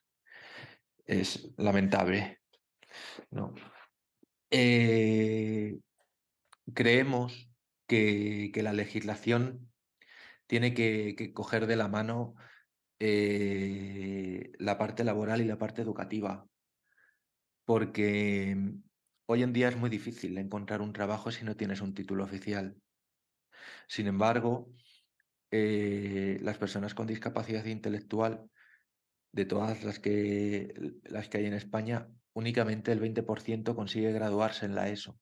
es 1.05 1.53
lamentable. 1.57 2.39
¿no? 3.31 3.53
Eh, 4.51 5.79
creemos 6.73 7.49
que, 7.87 8.51
que 8.53 8.63
la 8.63 8.73
legislación 8.73 9.71
tiene 10.47 10.73
que, 10.73 11.15
que 11.17 11.33
coger 11.33 11.67
de 11.67 11.75
la 11.75 11.87
mano 11.87 12.35
eh, 12.99 14.51
la 14.59 14.77
parte 14.77 15.03
laboral 15.03 15.41
y 15.41 15.45
la 15.45 15.57
parte 15.57 15.81
educativa, 15.81 16.47
porque 17.65 18.57
hoy 19.27 19.43
en 19.43 19.53
día 19.53 19.69
es 19.69 19.77
muy 19.77 19.89
difícil 19.89 20.37
encontrar 20.37 20.81
un 20.81 20.93
trabajo 20.93 21.31
si 21.31 21.45
no 21.45 21.55
tienes 21.55 21.81
un 21.81 21.93
título 21.93 22.23
oficial. 22.23 22.75
Sin 23.87 24.07
embargo, 24.07 24.73
eh, 25.51 26.39
las 26.41 26.57
personas 26.57 26.93
con 26.93 27.07
discapacidad 27.07 27.65
intelectual, 27.65 28.49
de 29.31 29.45
todas 29.45 29.83
las 29.83 29.99
que, 29.99 30.73
las 31.03 31.29
que 31.29 31.37
hay 31.37 31.45
en 31.45 31.53
España, 31.53 32.07
únicamente 32.33 32.91
el 32.91 32.99
20% 32.99 33.75
consigue 33.75 34.11
graduarse 34.11 34.65
en 34.65 34.75
la 34.75 34.89
ESO. 34.89 35.19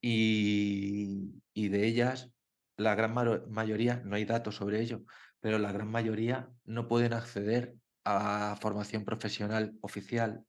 Y, 0.00 1.42
y 1.52 1.68
de 1.68 1.86
ellas, 1.86 2.30
la 2.76 2.94
gran 2.94 3.14
mayoría, 3.50 4.02
no 4.04 4.16
hay 4.16 4.24
datos 4.24 4.56
sobre 4.56 4.80
ello, 4.80 5.04
pero 5.40 5.58
la 5.58 5.72
gran 5.72 5.90
mayoría 5.90 6.50
no 6.64 6.88
pueden 6.88 7.12
acceder 7.12 7.76
a 8.04 8.56
formación 8.60 9.04
profesional 9.04 9.76
oficial 9.80 10.44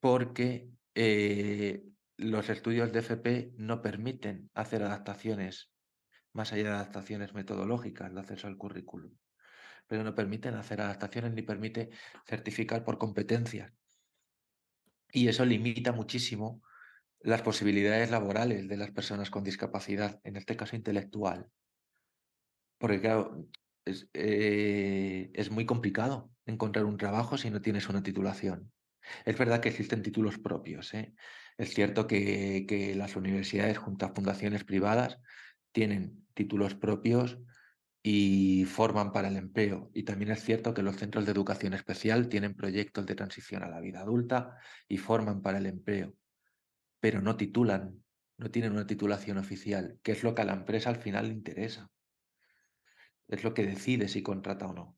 porque 0.00 0.70
eh, 0.94 1.82
los 2.16 2.50
estudios 2.50 2.92
de 2.92 3.00
FP 3.00 3.52
no 3.56 3.82
permiten 3.82 4.50
hacer 4.54 4.82
adaptaciones, 4.82 5.70
más 6.38 6.52
allá 6.52 6.64
de 6.64 6.70
adaptaciones 6.70 7.34
metodológicas 7.34 8.14
de 8.14 8.20
acceso 8.20 8.46
al 8.46 8.56
currículum, 8.56 9.12
pero 9.86 10.04
no 10.04 10.14
permiten 10.14 10.54
hacer 10.54 10.80
adaptaciones 10.80 11.34
ni 11.34 11.42
permite 11.42 11.90
certificar 12.26 12.84
por 12.84 12.96
competencias. 12.96 13.72
Y 15.12 15.28
eso 15.28 15.44
limita 15.44 15.92
muchísimo 15.92 16.62
las 17.20 17.42
posibilidades 17.42 18.10
laborales 18.10 18.68
de 18.68 18.76
las 18.76 18.92
personas 18.92 19.30
con 19.30 19.42
discapacidad, 19.42 20.20
en 20.22 20.36
este 20.36 20.56
caso 20.56 20.76
intelectual. 20.76 21.50
Porque 22.78 23.00
claro, 23.00 23.44
es, 23.84 24.08
eh, 24.14 25.30
es 25.34 25.50
muy 25.50 25.66
complicado 25.66 26.30
encontrar 26.46 26.84
un 26.84 26.96
trabajo 26.96 27.36
si 27.36 27.50
no 27.50 27.60
tienes 27.60 27.88
una 27.88 28.02
titulación. 28.02 28.72
Es 29.24 29.36
verdad 29.36 29.60
que 29.60 29.70
existen 29.70 30.02
títulos 30.02 30.38
propios. 30.38 30.94
¿eh? 30.94 31.14
Es 31.56 31.74
cierto 31.74 32.06
que, 32.06 32.64
que 32.68 32.94
las 32.94 33.16
universidades 33.16 33.78
junto 33.78 34.06
a 34.06 34.14
fundaciones 34.14 34.62
privadas 34.62 35.18
tienen 35.72 36.26
títulos 36.38 36.76
propios 36.76 37.36
y 38.00 38.64
forman 38.64 39.10
para 39.10 39.26
el 39.26 39.36
empleo. 39.36 39.90
Y 39.92 40.04
también 40.04 40.30
es 40.30 40.44
cierto 40.44 40.72
que 40.72 40.84
los 40.84 40.96
centros 40.96 41.26
de 41.26 41.32
educación 41.32 41.74
especial 41.74 42.28
tienen 42.28 42.54
proyectos 42.54 43.06
de 43.06 43.16
transición 43.16 43.64
a 43.64 43.68
la 43.68 43.80
vida 43.80 44.02
adulta 44.02 44.56
y 44.86 44.98
forman 44.98 45.42
para 45.42 45.58
el 45.58 45.66
empleo, 45.66 46.14
pero 47.00 47.20
no 47.20 47.36
titulan, 47.36 48.04
no 48.36 48.52
tienen 48.52 48.70
una 48.70 48.86
titulación 48.86 49.36
oficial, 49.36 49.98
que 50.04 50.12
es 50.12 50.22
lo 50.22 50.32
que 50.32 50.42
a 50.42 50.44
la 50.44 50.52
empresa 50.52 50.90
al 50.90 50.96
final 50.96 51.26
le 51.26 51.34
interesa. 51.34 51.90
Es 53.26 53.42
lo 53.42 53.52
que 53.52 53.66
decide 53.66 54.06
si 54.06 54.22
contrata 54.22 54.68
o 54.68 54.72
no. 54.72 54.96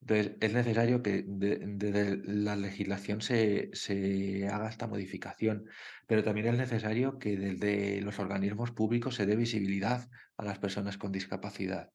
Entonces, 0.00 0.36
es 0.40 0.52
necesario 0.52 1.02
que 1.02 1.24
desde 1.26 2.18
la 2.24 2.54
legislación 2.54 3.20
se, 3.20 3.70
se 3.72 4.46
haga 4.48 4.68
esta 4.68 4.86
modificación, 4.86 5.64
pero 6.06 6.22
también 6.22 6.46
es 6.46 6.56
necesario 6.56 7.18
que 7.18 7.36
desde 7.36 8.00
los 8.02 8.18
organismos 8.18 8.70
públicos 8.70 9.16
se 9.16 9.26
dé 9.26 9.34
visibilidad 9.36 10.08
a 10.36 10.44
las 10.44 10.58
personas 10.58 10.96
con 10.96 11.10
discapacidad. 11.12 11.90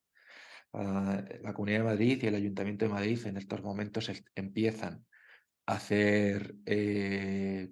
Ah, 0.74 1.24
la 1.42 1.54
Comunidad 1.54 1.80
de 1.80 1.86
Madrid 1.86 2.20
y 2.22 2.28
el 2.28 2.36
Ayuntamiento 2.36 2.86
de 2.86 2.92
Madrid 2.92 3.26
en 3.26 3.38
estos 3.38 3.62
momentos 3.62 4.12
empiezan 4.36 5.06
a 5.66 5.74
hacer 5.74 6.56
eh, 6.66 7.70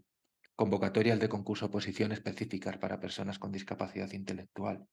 convocatorias 0.56 1.20
de 1.20 1.30
concurso 1.30 1.68
oposición 1.68 2.12
específicas 2.12 2.78
para 2.78 3.00
personas 3.00 3.40
con 3.40 3.52
discapacidad 3.52 4.12
intelectual. 4.12 4.86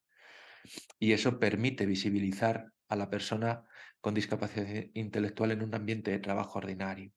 Y 0.99 1.13
eso 1.13 1.39
permite 1.39 1.87
visibilizar 1.87 2.73
a 2.89 2.97
la 2.97 3.11
persona 3.11 3.65
con 4.01 4.15
discapacidad 4.15 4.85
intelectual 4.95 5.53
en 5.53 5.63
un 5.63 5.75
ambiente 5.75 6.11
de 6.11 6.19
trabajo 6.19 6.59
ordinario. 6.59 7.13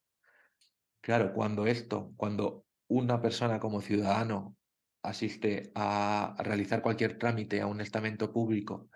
Claro, 1.01 1.33
cuando 1.33 1.65
esto, 1.67 2.13
cuando 2.17 2.65
una 2.87 3.21
persona 3.21 3.59
como 3.59 3.81
ciudadano 3.81 4.57
asiste 5.01 5.71
a 5.75 6.35
realizar 6.39 6.81
cualquier 6.81 7.17
trámite 7.17 7.61
a 7.61 7.67
un 7.67 7.81
estamento 7.81 8.33
público 8.33 8.89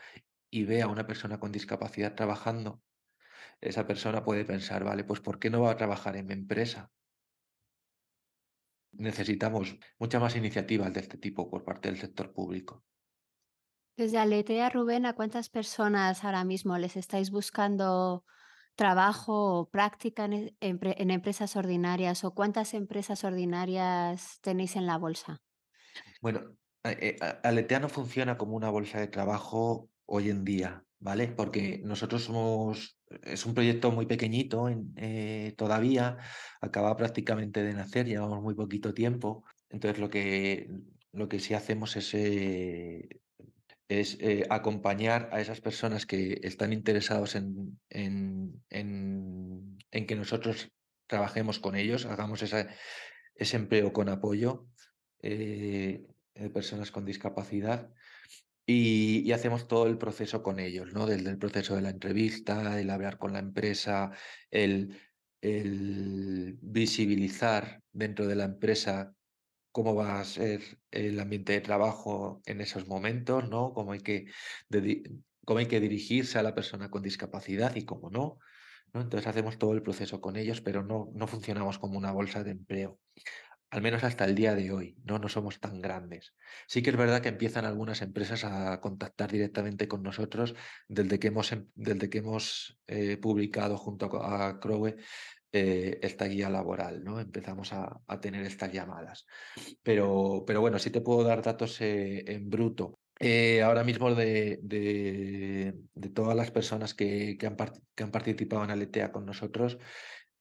y 0.49 0.65
ve 0.65 0.81
a 0.81 0.87
una 0.87 1.07
persona 1.07 1.39
con 1.39 1.51
discapacidad 1.51 2.15
trabajando, 2.15 2.81
esa 3.61 3.87
persona 3.87 4.23
puede 4.23 4.45
pensar, 4.45 4.83
vale, 4.83 5.03
pues 5.03 5.21
¿por 5.21 5.39
qué 5.39 5.49
no 5.49 5.61
va 5.61 5.71
a 5.71 5.77
trabajar 5.77 6.15
en 6.17 6.27
mi 6.27 6.33
empresa? 6.33 6.91
Necesitamos 8.93 9.77
muchas 9.99 10.21
más 10.21 10.35
iniciativas 10.35 10.93
de 10.93 11.01
este 11.01 11.17
tipo 11.17 11.49
por 11.49 11.63
parte 11.63 11.89
del 11.89 11.99
sector 11.99 12.33
público. 12.33 12.83
Desde 13.95 14.17
Aletea, 14.17 14.69
Rubén, 14.69 15.05
¿a 15.05 15.13
cuántas 15.13 15.49
personas 15.49 16.23
ahora 16.23 16.43
mismo 16.43 16.77
les 16.77 16.95
estáis 16.97 17.29
buscando 17.29 18.25
trabajo 18.75 19.59
o 19.59 19.69
práctica 19.69 20.25
en, 20.25 20.33
e- 20.33 20.55
en 20.61 21.11
empresas 21.11 21.55
ordinarias 21.55 22.23
o 22.23 22.33
cuántas 22.33 22.73
empresas 22.73 23.23
ordinarias 23.23 24.39
tenéis 24.41 24.75
en 24.75 24.87
la 24.87 24.97
bolsa? 24.97 25.43
Bueno, 26.21 26.57
eh, 26.83 27.17
Aletea 27.43 27.79
no 27.79 27.89
funciona 27.89 28.37
como 28.37 28.55
una 28.55 28.69
bolsa 28.69 28.99
de 28.99 29.07
trabajo 29.07 29.89
hoy 30.05 30.29
en 30.29 30.43
día, 30.43 30.85
¿vale? 30.99 31.27
Porque 31.27 31.79
nosotros 31.83 32.23
somos, 32.23 32.97
es 33.23 33.45
un 33.45 33.53
proyecto 33.53 33.91
muy 33.91 34.05
pequeñito 34.05 34.69
en- 34.69 34.93
eh, 34.97 35.53
todavía, 35.57 36.17
acaba 36.61 36.95
prácticamente 36.95 37.63
de 37.63 37.73
nacer, 37.73 38.07
llevamos 38.07 38.41
muy 38.41 38.55
poquito 38.55 38.93
tiempo, 38.93 39.43
entonces 39.69 39.99
lo 39.99 40.09
que, 40.09 40.69
lo 41.11 41.29
que 41.29 41.39
sí 41.39 41.53
hacemos 41.53 41.95
es, 41.95 42.13
eh, 42.13 43.21
es 43.87 44.17
eh, 44.21 44.45
acompañar 44.49 45.29
a 45.31 45.41
esas 45.41 45.61
personas 45.61 46.05
que 46.05 46.39
están 46.43 46.73
interesados 46.73 47.35
en, 47.35 47.79
en, 47.89 48.63
en- 48.69 49.77
en 49.91 50.07
que 50.07 50.15
nosotros 50.15 50.71
trabajemos 51.07 51.59
con 51.59 51.75
ellos, 51.75 52.05
hagamos 52.05 52.41
esa- 52.41 52.69
ese 53.35 53.57
empleo 53.57 53.93
con 53.93 54.09
apoyo 54.09 54.67
eh, 55.21 56.05
de 56.35 56.49
personas 56.49 56.91
con 56.91 57.05
discapacidad 57.05 57.91
y, 58.65 59.31
hacemos 59.33 59.67
todo 59.67 59.87
el 59.87 59.97
proceso 59.97 60.41
con 60.43 60.59
ellos, 60.59 60.93
¿no? 60.93 61.05
Desde 61.05 61.29
el 61.29 61.37
proceso 61.37 61.75
de 61.75 61.81
la 61.81 61.89
entrevista, 61.89 62.79
el 62.79 62.89
hablar 62.89 63.17
con 63.17 63.33
la 63.33 63.39
empresa, 63.39 64.11
el, 64.51 64.99
el 65.41 66.57
visibilizar 66.61 67.81
dentro 67.91 68.25
de 68.27 68.35
la 68.35 68.45
empresa 68.45 69.13
cómo 69.73 69.95
va 69.95 70.21
a 70.21 70.25
ser 70.25 70.61
el 70.91 71.19
ambiente 71.19 71.51
de 71.53 71.61
trabajo 71.61 72.41
en 72.45 72.61
esos 72.61 72.87
momentos, 72.87 73.49
¿no? 73.49 73.73
Cómo 73.73 73.91
hay 73.91 73.99
que, 73.99 74.27
cómo 75.45 75.59
hay 75.59 75.65
que 75.67 75.81
dirigirse 75.81 76.39
a 76.39 76.43
la 76.43 76.55
persona 76.55 76.89
con 76.89 77.03
discapacidad 77.03 77.75
y 77.75 77.83
cómo 77.83 78.09
no. 78.09 78.39
Entonces 78.93 79.27
hacemos 79.27 79.57
todo 79.57 79.73
el 79.73 79.81
proceso 79.81 80.21
con 80.21 80.37
ellos, 80.37 80.61
pero 80.61 80.83
no, 80.83 81.09
no 81.15 81.27
funcionamos 81.27 81.79
como 81.79 81.97
una 81.97 82.11
bolsa 82.11 82.43
de 82.43 82.51
empleo 82.51 82.99
al 83.73 83.81
menos 83.81 84.03
hasta 84.03 84.25
el 84.25 84.35
día 84.35 84.53
de 84.53 84.71
hoy, 84.71 84.95
¿no? 85.03 85.17
No 85.17 85.29
somos 85.29 85.59
tan 85.59 85.81
grandes. 85.81 86.35
Sí 86.67 86.83
que 86.83 86.91
es 86.91 86.95
verdad 86.95 87.23
que 87.23 87.29
empiezan 87.29 87.65
algunas 87.65 88.03
empresas 88.03 88.43
a 88.43 88.79
contactar 88.79 89.31
directamente 89.31 89.87
con 89.87 90.03
nosotros 90.03 90.53
desde 90.87 91.17
que 91.17 91.29
hemos, 91.29 91.51
em, 91.53 91.65
desde 91.73 92.07
que 92.07 92.19
hemos 92.19 92.79
eh, 92.85 93.17
publicado 93.17 93.79
junto 93.79 94.23
a 94.23 94.59
Crowe 94.59 94.95
eh, 95.53 95.99
esta 96.01 96.25
guía 96.25 96.49
laboral, 96.49 97.03
¿no? 97.03 97.19
Empezamos 97.19 97.71
a, 97.73 98.01
tener 98.19 98.43
estas 98.45 98.71
llamadas. 98.71 99.25
Pero, 99.83 100.43
pero, 100.47 100.61
bueno, 100.61 100.79
sí 100.79 100.89
te 100.89 101.01
puedo 101.01 101.23
dar 101.23 101.43
datos 101.43 101.79
eh, 101.81 102.23
en 102.27 102.49
bruto. 102.49 102.99
ahora 103.63 103.83
mismo 103.83 104.13
de, 104.15 104.59
de, 104.63 106.09
todas 106.09 106.35
las 106.35 106.51
personas 106.51 106.93
que, 106.95 107.37
que, 107.37 107.47
han, 107.47 107.55
que 107.95 108.03
han 108.03 108.11
participado 108.11 108.63
en 108.63 108.71
Aletea 108.71 109.11
con 109.11 109.25
nosotros, 109.25 109.77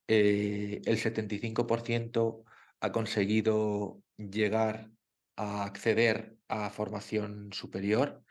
el 0.07 0.81
75% 0.83 2.43
ha 2.81 2.91
conseguido 2.91 4.01
llegar 4.17 4.89
a 5.35 5.63
acceder 5.65 6.37
a 6.47 6.69
formación 6.69 7.53
superior, 7.53 8.23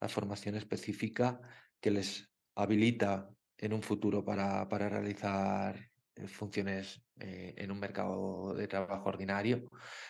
a 0.00 0.08
formación 0.08 0.56
específica 0.56 1.40
que 1.80 1.90
les 1.90 2.30
habilita 2.54 3.28
en 3.58 3.72
un 3.72 3.82
futuro 3.82 4.24
para, 4.24 4.68
para 4.68 4.88
realizar 4.88 5.76
eh, 5.76 5.89
funciones 6.28 7.02
eh, 7.18 7.54
en 7.56 7.70
un 7.70 7.78
mercado 7.78 8.54
de 8.54 8.68
trabajo 8.68 9.08
ordinario 9.08 9.64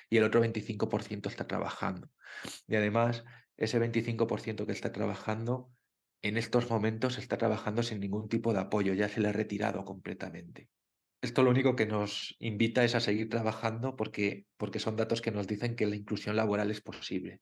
y 0.08 0.16
el 0.16 0.24
otro 0.24 0.40
25% 0.40 1.28
está 1.28 1.46
trabajando. 1.46 2.10
Y 2.66 2.76
además, 2.76 3.24
ese 3.56 3.78
25% 3.80 4.66
que 4.66 4.72
está 4.72 4.92
trabajando, 4.92 5.70
en 6.22 6.36
estos 6.36 6.70
momentos 6.70 7.18
está 7.18 7.38
trabajando 7.38 7.82
sin 7.82 8.00
ningún 8.00 8.28
tipo 8.28 8.52
de 8.52 8.60
apoyo, 8.60 8.94
ya 8.94 9.08
se 9.08 9.20
le 9.20 9.28
ha 9.28 9.32
retirado 9.32 9.84
completamente. 9.84 10.68
Esto 11.22 11.42
lo 11.42 11.50
único 11.50 11.76
que 11.76 11.86
nos 11.86 12.34
invita 12.38 12.82
es 12.84 12.94
a 12.94 13.00
seguir 13.00 13.28
trabajando 13.28 13.94
porque, 13.94 14.46
porque 14.56 14.78
son 14.78 14.96
datos 14.96 15.20
que 15.20 15.30
nos 15.30 15.46
dicen 15.46 15.76
que 15.76 15.86
la 15.86 15.96
inclusión 15.96 16.36
laboral 16.36 16.70
es 16.70 16.80
posible. 16.80 17.40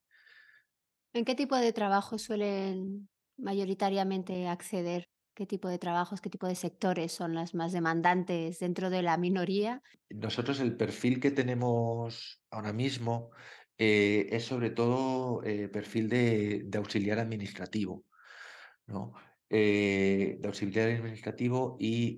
¿En 1.12 1.24
qué 1.24 1.35
tipo 1.35 1.57
de 1.57 1.72
trabajo 1.72 2.18
suelen 2.18 3.09
mayoritariamente 3.37 4.48
acceder? 4.48 5.09
¿Qué 5.38 5.46
tipo 5.46 5.68
de 5.68 5.79
trabajos, 5.79 6.20
qué 6.20 6.31
tipo 6.31 6.48
de 6.48 6.57
sectores 6.57 7.12
son 7.12 7.33
las 7.33 7.55
más 7.55 7.70
demandantes 7.70 8.59
dentro 8.59 8.90
de 8.90 9.03
la 9.03 9.16
minoría? 9.18 9.81
Nosotros 10.11 10.59
el 10.59 10.77
perfil 10.77 11.20
que 11.20 11.31
tenemos 11.31 12.42
ahora 12.51 12.72
mismo 12.72 13.31
eh, 13.79 14.27
es 14.33 14.46
sobre 14.46 14.70
todo 14.70 15.44
eh, 15.44 15.68
perfil 15.68 16.09
de, 16.09 16.68
auxiliar 16.74 17.20
administrativo, 17.20 18.05
¿no? 18.88 19.12
Eh, 19.48 20.38
de 20.40 20.48
auxiliar 20.48 20.88
administrativo 20.88 21.77
y 21.79 22.16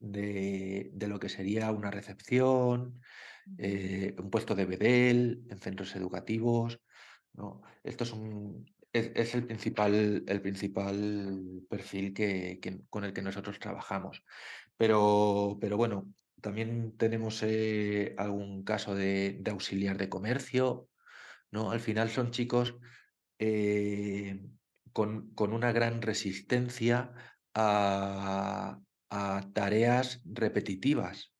de, 0.00 1.06
lo 1.06 1.18
que 1.20 1.28
sería 1.28 1.70
una 1.72 1.90
recepción, 1.90 3.02
eh, 3.58 4.16
un 4.18 4.30
puesto 4.30 4.54
de 4.54 4.64
bedel 4.64 5.44
en 5.50 5.58
centros 5.58 5.94
educativos. 5.94 6.80
¿no? 7.34 7.62
Esto 7.82 8.04
es, 8.04 8.12
un, 8.12 8.64
es, 8.94 9.34
el, 9.34 9.44
principal, 9.44 10.24
el 10.26 10.40
principal 10.40 11.62
perfil 11.68 12.14
que, 12.14 12.60
con 12.88 13.04
el 13.04 13.12
que 13.12 13.22
nosotros 13.22 13.58
trabajamos. 13.58 14.22
Pero, 14.76 15.58
pero 15.60 15.76
bueno, 15.76 16.12
también 16.40 16.96
tenemos 16.96 17.42
eh, 17.42 18.14
algún 18.18 18.64
caso 18.64 18.94
de, 18.94 19.42
auxiliar 19.50 19.98
de 19.98 20.08
comercio. 20.08 20.88
¿no? 21.50 21.72
Al 21.72 21.80
final 21.80 22.08
son 22.08 22.30
chicos 22.30 22.76
eh, 23.38 24.40
con, 24.92 25.34
con, 25.34 25.52
una 25.52 25.72
gran 25.72 26.00
resistencia 26.00 27.12
a, 27.54 28.78
a 29.10 29.50
tareas 29.52 30.22
repetitivas, 30.24 31.32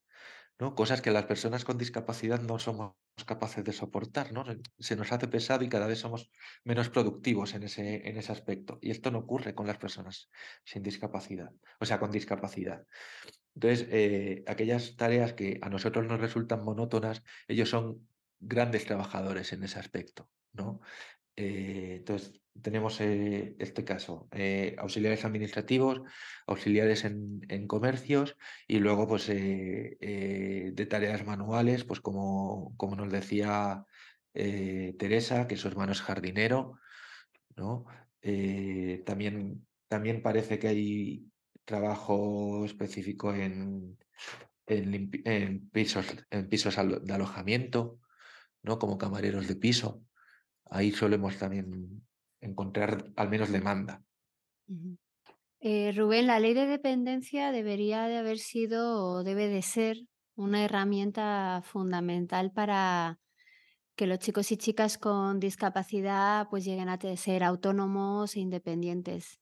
¿no? 0.58 0.74
Cosas 0.74 1.02
que 1.02 1.10
las 1.10 1.26
personas 1.26 1.64
con 1.64 1.78
discapacidad 1.78 2.40
no 2.40 2.58
somos 2.58 2.94
capaces 3.22 3.62
de 3.62 3.72
soportar, 3.72 4.32
¿no? 4.32 4.44
Se 4.78 4.96
nos 4.96 5.12
hace 5.12 5.28
pesado 5.28 5.62
y 5.62 5.68
cada 5.68 5.86
vez 5.86 6.00
somos 6.00 6.30
menos 6.64 6.88
productivos 6.88 7.54
en 7.54 7.62
ese, 7.62 8.08
en 8.08 8.16
ese 8.16 8.32
aspecto. 8.32 8.78
Y 8.82 8.90
esto 8.90 9.12
no 9.12 9.20
ocurre 9.20 9.54
con 9.54 9.68
las 9.68 9.78
personas 9.78 10.30
sin 10.64 10.82
discapacidad, 10.82 11.50
o 11.78 11.84
sea, 11.84 12.00
con 12.00 12.10
discapacidad. 12.10 12.84
Entonces, 13.54 13.86
eh, 13.90 14.42
aquellas 14.48 14.96
tareas 14.96 15.34
que 15.34 15.60
a 15.62 15.68
nosotros 15.68 16.06
nos 16.06 16.20
resultan 16.20 16.64
monótonas, 16.64 17.22
ellos 17.46 17.70
son 17.70 18.08
grandes 18.40 18.84
trabajadores 18.84 19.52
en 19.52 19.62
ese 19.62 19.78
aspecto, 19.78 20.28
¿no? 20.52 20.80
Eh, 21.36 21.96
entonces, 21.98 22.40
tenemos 22.62 23.00
eh, 23.00 23.56
este 23.58 23.84
caso, 23.84 24.28
eh, 24.32 24.76
auxiliares 24.78 25.24
administrativos, 25.24 26.02
auxiliares 26.46 27.04
en, 27.04 27.66
comercios 27.66 28.36
y 28.68 28.78
luego 28.78 29.08
pues 29.08 29.26
de 29.26 30.86
tareas 30.88 31.24
manuales, 31.26 31.84
pues 31.84 32.00
como, 32.00 32.74
como 32.76 32.94
nos 32.96 33.10
decía 33.10 33.84
Teresa, 34.32 35.46
que 35.48 35.56
su 35.56 35.68
hermano 35.68 35.92
es 35.92 36.02
jardinero, 36.02 36.78
¿no? 37.56 37.86
también, 39.04 39.66
también 39.88 40.22
parece 40.22 40.58
que 40.58 40.68
hay 40.68 41.26
trabajo 41.64 42.64
específico 42.64 43.34
en, 43.34 43.98
en, 44.66 45.68
pisos, 45.70 46.06
en 46.30 46.48
pisos 46.48 46.76
de 46.76 47.12
alojamiento, 47.12 47.98
¿no? 48.62 48.78
Como 48.78 48.98
camareros 48.98 49.48
de 49.48 49.56
piso 49.56 50.04
ahí 50.74 50.90
solemos 50.90 51.38
también 51.38 52.04
encontrar 52.40 53.12
al 53.16 53.30
menos 53.30 53.50
demanda. 53.50 54.02
Eh, 55.60 55.92
Rubén, 55.96 56.26
la 56.26 56.40
ley 56.40 56.52
de 56.52 56.66
dependencia 56.66 57.52
debería 57.52 58.06
de 58.08 58.18
haber 58.18 58.38
sido 58.38 59.06
o 59.06 59.24
debe 59.24 59.48
de 59.48 59.62
ser 59.62 59.98
una 60.34 60.64
herramienta 60.64 61.62
fundamental 61.64 62.50
para 62.50 63.20
que 63.94 64.08
los 64.08 64.18
chicos 64.18 64.50
y 64.50 64.56
chicas 64.56 64.98
con 64.98 65.38
discapacidad 65.38 66.48
pues 66.50 66.64
lleguen 66.64 66.88
a 66.88 66.98
ser 67.16 67.44
autónomos 67.44 68.34
e 68.34 68.40
independientes. 68.40 69.40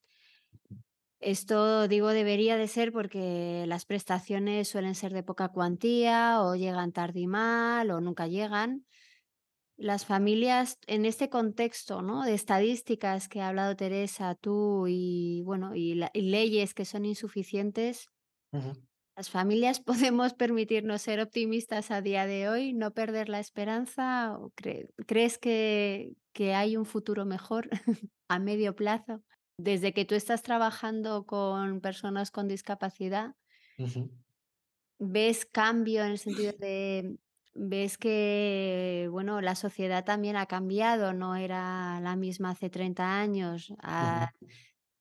Esto 1.19 1.89
digo 1.89 2.11
debería 2.11 2.59
de 2.59 2.69
ser 2.69 2.93
porque 2.93 3.65
las 3.67 3.87
prestaciones 3.87 4.69
suelen 4.69 4.95
ser 4.95 5.15
de 5.15 5.23
poca 5.23 5.49
cuantía 5.49 6.43
o 6.43 6.57
llegan 6.57 6.93
tarde 6.93 7.21
y 7.21 7.27
mal 7.27 7.91
o 7.91 8.03
nunca 8.03 8.27
llegan 8.27 8.85
las 9.83 10.07
familias 10.07 10.79
en 10.87 11.05
este 11.05 11.29
contexto 11.29 12.03
¿no? 12.03 12.23
de 12.23 12.35
estadísticas 12.35 13.29
que 13.29 13.41
ha 13.41 13.49
hablado 13.49 13.75
Teresa, 13.75 14.37
tú 14.37 14.87
y 14.89 15.43
bueno, 15.45 15.75
y, 15.75 15.95
leyes 16.15 16.73
que 16.73 16.85
son 16.85 17.05
insuficientes, 17.05 18.09
las 19.17 19.29
familias 19.29 19.81
podemos 19.85 20.35
permitirnos 20.35 21.03
ser 21.03 21.21
optimistas 21.21 21.91
a 21.91 22.01
día 22.01 22.27
de 22.27 22.49
hoy, 22.49 22.73
no 22.73 22.93
perder 22.93 23.29
la 23.29 23.41
esperanza. 23.41 24.39
¿O 24.39 24.53
¿Crees 25.07 25.39
que, 25.39 26.13
que 26.33 26.55
hay 26.55 26.77
un 26.77 26.87
futuro 26.87 27.25
mejor 27.25 27.69
a 28.29 28.39
medio 28.39 28.77
plazo? 28.77 29.25
Desde 29.59 29.93
que 29.93 30.05
tú 30.05 30.15
estás 30.15 30.43
trabajando 30.43 31.27
con 31.27 31.81
personas 31.81 32.31
con 32.31 32.47
discapacidad, 32.47 33.35
¿ves 34.99 35.45
cambio 35.45 36.05
en 36.05 36.13
el 36.13 36.19
sentido 36.19 36.53
de 36.53 37.17
ves 37.55 37.99
que, 37.99 39.09
bueno, 39.11 39.41
la 39.41 39.55
sociedad 39.55 40.05
también 40.05 40.37
ha 40.37 40.47
cambiado, 40.47 41.13
no 41.13 41.37
era 41.37 42.01
la 42.01 42.17
misma 42.17 42.51
hace 42.51 42.71
30 42.71 43.21
años. 43.21 43.73
Ah, 43.83 44.31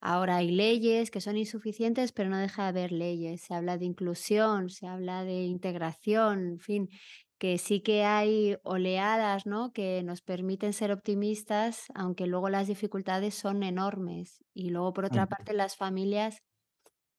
ahora 0.02 0.38
hay 0.38 0.52
leyes 0.52 1.12
que 1.12 1.22
son 1.22 1.38
insuficientes, 1.38 2.12
pero 2.12 2.30
no 2.30 2.38
deja 2.38 2.64
de 2.64 2.70
haber 2.70 2.92
leyes. 2.92 3.42
Se 3.42 3.54
habla 3.54 3.78
de 3.78 3.86
inclusión, 3.86 4.70
se 4.70 4.88
habla 4.88 5.24
de 5.24 5.44
integración, 5.44 6.48
en 6.54 6.60
fin, 6.60 6.90
que 7.38 7.58
sí 7.58 7.82
que 7.82 8.04
hay 8.04 8.58
oleadas, 8.64 9.46
¿no? 9.48 9.74
Que 9.74 10.04
nos 10.04 10.22
permiten 10.22 10.74
ser 10.74 10.92
optimistas, 10.92 11.86
aunque 11.96 12.28
luego 12.28 12.50
las 12.50 12.68
dificultades 12.68 13.36
son 13.36 13.64
enormes. 13.64 14.44
Y 14.54 14.70
luego, 14.72 14.94
por 14.94 15.06
otra 15.06 15.28
parte, 15.28 15.54
las 15.54 15.76
familias, 15.78 16.44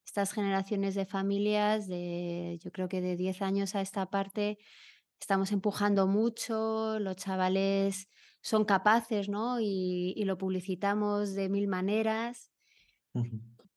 estas 0.07 0.33
generaciones 0.33 0.95
de 0.95 1.07
familias 1.07 1.89
de, 1.89 2.59
yo 2.63 2.71
creo 2.73 2.89
que 2.89 3.01
de 3.01 3.17
10 3.17 3.43
años 3.43 3.75
a 3.75 3.81
esta 3.81 4.07
parte, 4.07 4.59
estamos 5.23 5.53
empujando 5.53 6.09
mucho, 6.09 6.99
los 6.99 7.15
chavales 7.15 8.09
son 8.41 8.65
capaces, 8.65 9.29
¿no? 9.29 9.61
Y, 9.61 10.21
lo 10.25 10.37
publicitamos 10.37 11.35
de 11.35 11.49
mil 11.49 11.69
maneras. 11.69 12.51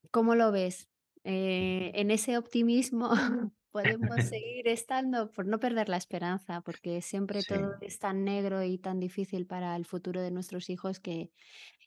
¿Cómo 0.10 0.34
lo 0.34 0.52
ves? 0.52 0.90
Eh, 1.24 1.92
en 1.94 2.10
ese 2.10 2.40
optimismo 2.40 3.12
podemos 3.72 4.24
seguir 4.24 4.68
estando 4.68 5.32
por 5.32 5.46
no 5.46 5.60
perder 5.60 5.88
la 5.88 5.98
esperanza, 5.98 6.62
porque 6.62 7.04
siempre 7.04 7.44
todo 7.44 7.76
es 7.82 8.00
tan 8.00 8.24
negro 8.24 8.64
y 8.64 8.80
tan 8.80 9.00
difícil 9.00 9.46
para 9.46 9.76
el 9.76 9.86
futuro 9.86 10.22
de 10.22 10.32
nuestros 10.32 10.72
hijos 10.72 11.00
que, 11.00 11.32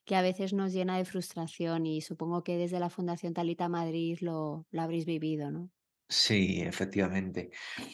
que 0.04 0.14
a 0.14 0.22
veces 0.22 0.52
nos 0.52 0.72
llena 0.72 0.98
de 0.98 1.04
frustración 1.04 1.84
y 1.84 2.00
supongo 2.00 2.44
que 2.44 2.56
desde 2.56 2.78
la 2.78 2.90
Fundación 2.90 3.34
Talita 3.34 3.68
Madrid 3.68 4.18
lo, 4.20 4.66
lo 4.70 4.82
habréis 4.82 5.04
vivido, 5.04 5.50
¿no? 5.50 5.68
Sí, 6.10 6.62
efectivamente. 6.62 7.50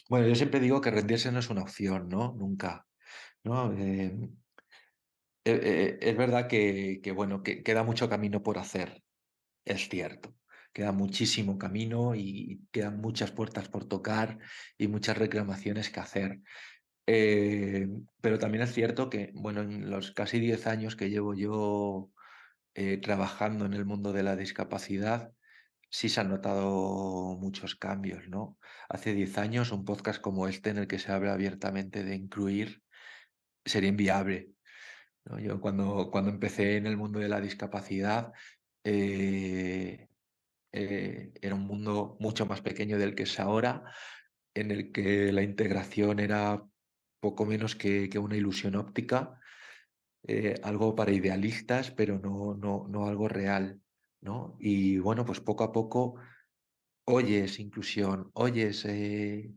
Bueno, 0.09 0.29
yo 0.29 0.35
siempre 0.37 0.61
digo 0.61 0.81
que 0.81 0.91
rendirse 0.91 1.33
no 1.33 1.41
es 1.41 1.51
una 1.51 1.63
opción, 1.63 2.09
¿no? 2.09 2.33
Nunca, 2.37 2.87
¿no? 3.45 3.73
Em, 3.73 4.37
e 5.45 5.53
e 6.03 6.11
es 6.11 6.17
verdad 6.17 6.49
que 6.49 7.01
bueno, 7.15 7.43
que 7.43 7.63
queda 7.63 7.83
mucho 7.85 8.09
camino 8.09 8.43
por 8.43 8.59
hacer, 8.59 9.03
es 9.65 9.89
cierto. 9.89 10.37
Queda 10.75 10.93
muchísimo 10.93 11.59
camino 11.59 12.15
y 12.17 12.63
quedan 12.73 13.01
muchas 13.01 13.33
puertas 13.33 13.69
por 13.71 13.87
tocar 13.89 14.39
y 14.79 14.89
muchas 14.89 15.19
reclamaciones 15.19 15.91
que 15.91 16.01
hacer. 16.01 16.43
Em, 17.07 18.07
pero 18.23 18.39
también 18.41 18.65
es 18.65 18.75
cierto 18.75 19.11
que, 19.11 19.33
bueno, 19.35 19.63
en 19.63 19.91
los 19.91 20.13
casi 20.13 20.41
10 20.41 20.67
años 20.69 20.97
que 20.97 21.11
llevo 21.11 21.35
yo, 21.35 22.13
eh, 22.75 22.99
trabajando 22.99 23.67
en 23.67 23.75
el 23.75 23.87
mundo 23.87 24.13
de 24.15 24.25
la 24.25 24.37
discapacidad, 24.37 25.34
sí 25.95 26.09
se 26.09 26.21
han 26.21 26.29
notado 26.29 27.37
muchos 27.39 27.77
cambios, 27.77 28.29
¿no? 28.29 28.59
Hace 28.89 29.15
10 29.15 29.39
años 29.39 29.71
un 29.71 29.85
podcast 29.85 30.21
como 30.21 30.49
este, 30.49 30.71
en 30.71 30.79
el 30.79 30.89
que 30.89 30.99
se 30.99 31.13
habla 31.13 31.35
abiertamente 31.35 32.03
de 32.03 32.17
incluir, 32.17 32.83
sería 33.65 33.91
inviable. 33.91 34.51
Yo 35.41 35.61
cuando 35.61 36.11
cuando 36.11 36.31
empecé 36.33 36.79
en 36.79 36.89
el 36.89 36.97
mundo 36.97 37.21
de 37.21 37.29
la 37.29 37.41
discapacidad, 37.41 38.33
eh, 38.83 40.09
eh, 40.73 41.33
era 41.41 41.55
un 41.55 41.67
mundo 41.67 42.17
mucho 42.19 42.45
más 42.45 42.61
pequeño 42.61 42.99
del 42.99 43.15
que 43.15 43.23
es 43.23 43.39
ahora, 43.39 43.85
en 44.53 44.73
el 44.73 44.91
que 44.91 45.31
la 45.31 45.43
integración 45.43 46.19
era 46.19 46.61
poco 47.21 47.47
menos 47.47 47.77
que 47.77 48.09
que 48.09 48.19
una 48.19 48.37
ilusión 48.37 48.75
óptica, 48.75 49.39
eh, 50.27 50.57
algo 50.65 50.97
para 50.97 51.13
idealistas, 51.13 51.93
pero 51.93 52.19
no 52.19 52.55
no 52.57 52.89
no 52.89 53.07
algo 53.07 53.29
real, 53.29 53.81
¿no? 54.25 54.57
Y 54.59 54.99
bueno, 54.99 55.25
pues 55.25 55.41
poco 55.41 55.65
a 55.65 55.73
poco 55.73 56.17
oyes 57.05 57.61
inclusión, 57.61 58.31
oyes, 58.33 58.85
eh, 58.87 59.53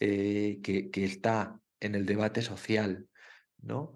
eh, 0.00 0.60
que 0.62 1.04
está 1.04 1.60
en 1.80 1.94
el 1.94 2.06
debate 2.06 2.40
social, 2.42 3.08
¿no? 3.58 3.94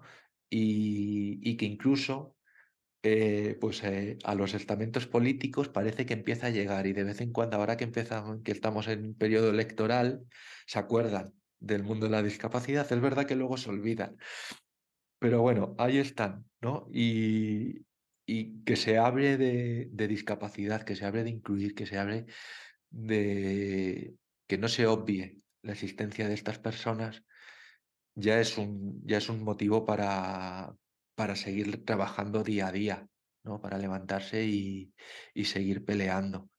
Y 0.49 1.57
que 1.57 1.65
incluso, 1.65 2.37
eh, 3.03 3.57
pues, 3.59 3.83
a 4.23 4.35
los 4.35 4.53
estamentos 4.53 5.07
políticos 5.07 5.69
parece 5.69 6.05
que 6.05 6.13
empieza 6.13 6.47
a 6.47 6.51
llegar, 6.51 6.85
y 6.85 6.93
de 6.93 7.03
vez 7.03 7.21
en 7.21 7.31
cuando, 7.31 7.57
ahora 7.57 7.77
que 7.77 7.85
empezamos 7.85 8.41
que 8.43 8.51
estamos 8.51 8.87
en 8.87 9.15
periodo 9.15 9.49
electoral, 9.49 10.25
se 10.67 10.77
acuerdan 10.79 11.33
del 11.59 11.83
mundo 11.83 12.05
de 12.05 12.11
la 12.11 12.23
discapacidad. 12.23 12.91
Es 12.91 13.01
verdad 13.01 13.25
que 13.25 13.35
luego 13.35 13.57
se 13.57 13.69
olvidan, 13.69 14.17
pero 15.19 15.41
bueno, 15.41 15.75
ahí 15.79 15.97
están, 15.97 16.45
¿no? 16.61 16.87
Y 16.93 17.85
y 18.31 18.63
que 18.63 18.75
se 18.77 18.97
hable 18.97 19.37
de 19.37 19.89
de 19.91 20.07
discapacidad, 20.07 20.83
que 20.83 20.95
se 20.95 21.05
hable 21.05 21.23
de 21.23 21.31
incluir, 21.31 21.75
que 21.75 21.85
se 21.85 21.97
hable 21.97 22.25
de 22.89 24.15
que 24.47 24.57
no 24.57 24.67
se 24.69 24.87
obvie 24.87 25.41
la 25.63 25.73
existencia 25.73 26.27
de 26.27 26.33
estas 26.33 26.59
personas, 26.59 27.23
ya 28.15 28.39
es 28.39 28.57
un 28.57 29.01
ya 29.05 29.17
es 29.17 29.29
un 29.29 29.43
motivo 29.43 29.85
para 29.85 30.73
para 31.15 31.35
seguir 31.35 31.85
trabajando 31.85 32.43
día 32.43 32.67
a 32.67 32.71
día, 32.71 33.07
¿no? 33.43 33.61
Para 33.61 33.77
levantarse 33.77 34.45
y 34.45 34.93
y 35.33 35.45
seguir 35.45 35.83
peleando. 35.85 36.49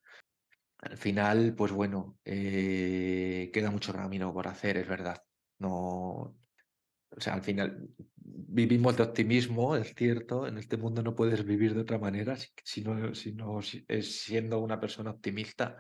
Al 0.79 0.99
final, 0.99 1.55
pues 1.55 1.73
bueno, 1.73 2.19
eh, 2.25 3.51
queda 3.53 3.71
mucho 3.71 3.93
camino 3.95 4.33
por 4.35 4.49
hacer, 4.49 4.77
es 4.79 4.89
verdad. 4.89 5.23
No, 5.59 6.37
o 7.17 7.21
sea, 7.21 7.35
al 7.35 7.43
final 7.43 7.89
vivimos 8.35 8.97
de 8.97 9.03
optimismo, 9.03 9.77
es 9.77 9.95
cierto, 9.95 10.47
en 10.47 10.59
este 10.59 10.77
mundo 10.77 11.03
no 11.03 11.15
puedes 11.15 11.45
vivir 11.45 11.75
de 11.75 11.81
otra 11.83 11.99
manera 11.99 12.37
si 12.65 12.83
no 12.83 13.61
es 13.61 14.23
siendo 14.23 14.59
una 14.61 14.81
persona 14.81 15.11
optimista, 15.11 15.77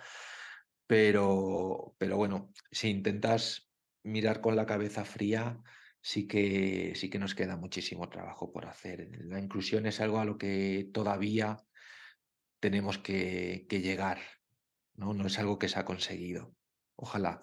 pero 0.86 1.94
pero 1.98 2.16
bueno, 2.16 2.50
si 2.70 2.88
intentas 2.90 3.70
mirar 4.04 4.40
con 4.40 4.56
la 4.56 4.66
cabeza 4.66 5.04
fría, 5.04 5.60
sí 6.00 6.26
que 6.26 6.92
sí 6.96 7.08
que 7.10 7.18
nos 7.18 7.34
queda 7.34 7.56
muchísimo 7.56 8.08
trabajo 8.08 8.52
por 8.52 8.66
hacer. 8.66 9.08
La 9.24 9.38
inclusión 9.38 9.86
es 9.86 10.00
algo 10.00 10.18
a 10.18 10.24
lo 10.24 10.36
que 10.38 10.90
todavía 10.92 11.58
tenemos 12.60 12.98
que 12.98 13.66
que 13.68 13.80
llegar, 13.80 14.20
¿no? 14.94 15.14
No 15.14 15.26
es 15.26 15.38
algo 15.38 15.58
que 15.58 15.68
se 15.68 15.78
ha 15.78 15.84
conseguido. 15.84 16.54
Ojalá. 16.96 17.40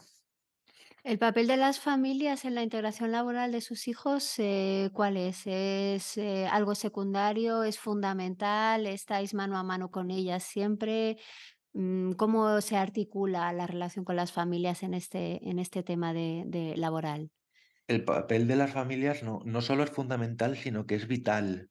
El 1.04 1.18
papel 1.18 1.48
de 1.48 1.58
las 1.58 1.80
familias 1.80 2.46
en 2.46 2.56
la 2.56 2.64
integración 2.64 3.12
laboral 3.12 3.52
de 3.52 3.62
sus 3.62 3.88
hijos, 3.88 4.34
eh, 4.38 4.90
¿cuál 4.94 5.18
es? 5.18 5.48
¿Es, 5.48 6.18
eh, 6.18 6.48
algo 6.48 6.76
secundario? 6.76 7.64
¿Es 7.64 7.80
fundamental? 7.80 8.86
¿Estáis 8.86 9.34
mano 9.34 9.58
a 9.58 9.64
mano 9.64 9.92
con 9.92 10.12
ellas 10.12 10.44
siempre? 10.44 11.18
Mm, 11.74 12.14
¿cómo 12.14 12.62
se 12.62 12.78
articula 12.78 13.54
la 13.54 13.68
relación 13.68 14.04
con 14.04 14.16
las 14.16 14.32
familias 14.32 14.84
en 14.84 14.94
este 14.94 15.48
en 15.50 15.60
este 15.60 15.84
tema 15.84 16.14
de 16.14 16.74
laboral? 16.76 17.32
El 17.88 18.04
papel 18.04 18.48
de 18.48 18.56
las 18.56 18.72
familias 18.72 19.24
no 19.24 19.42
no 19.46 19.62
solo 19.62 19.84
es 19.84 19.92
fundamental, 19.92 20.58
sino 20.58 20.86
que 20.86 20.96
es 20.96 21.08
vital, 21.08 21.70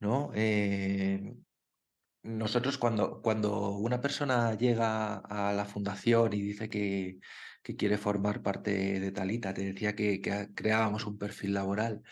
¿no? 0.00 0.30
Eh, 0.34 1.36
nosotros 2.22 2.78
cuando 2.78 3.20
cuando 3.22 3.70
una 3.70 4.00
persona 4.00 4.54
llega 4.56 5.16
a 5.16 5.52
la 5.52 5.64
fundación 5.66 6.32
y 6.32 6.42
dice 6.42 6.68
que 6.68 7.18
que 7.62 7.76
quiere 7.76 7.98
formar 7.98 8.42
parte 8.42 9.00
de 9.00 9.12
Talita, 9.12 9.54
te 9.54 9.64
decía 9.64 9.94
que 9.94 10.20
creábamos 10.54 11.06
un 11.06 11.18
perfil 11.18 11.54
laboral. 11.54 12.02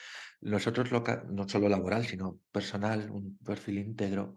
Nosotros 0.40 0.90
lo 0.90 1.04
no 1.30 1.48
solo 1.48 1.68
laboral, 1.68 2.06
sino 2.06 2.40
personal, 2.52 3.10
un 3.10 3.38
perfil 3.38 3.78
íntegro 3.78 4.36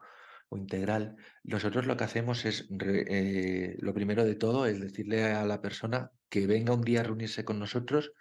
o 0.49 0.57
integral. 0.57 1.15
Nosotros 1.43 1.85
lo 1.85 1.97
que 1.97 2.03
hacemos 2.03 2.45
es 2.45 2.67
eh, 2.79 3.75
lo 3.79 3.93
primero 3.93 4.25
de 4.25 4.35
todo 4.35 4.65
es 4.65 4.79
decirle 4.79 5.23
a 5.33 5.45
la 5.45 5.61
persona 5.61 6.11
que 6.29 6.47
venga 6.47 6.73
un 6.73 6.81
día 6.81 7.01
a 7.01 7.03
reunirse 7.03 7.45
con 7.45 7.59
nosotros 7.59 8.13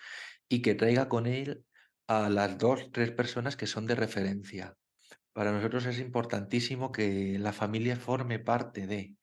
y 0.49 0.63
que 0.63 0.75
traiga 0.75 1.09
con 1.09 1.27
él 1.27 1.65
a 2.07 2.29
las 2.31 2.59
2 2.59 2.91
3 2.93 3.13
personas 3.13 3.57
que 3.57 3.67
son 3.67 3.87
de 3.87 3.95
referencia. 3.95 4.77
Para 5.33 5.53
nosotros 5.53 5.87
es 5.87 6.01
importantísimo 6.01 6.91
que 6.91 7.39
la 7.39 7.53
familia 7.53 7.97
forme 7.97 8.39
parte 8.39 8.87
de, 8.87 9.15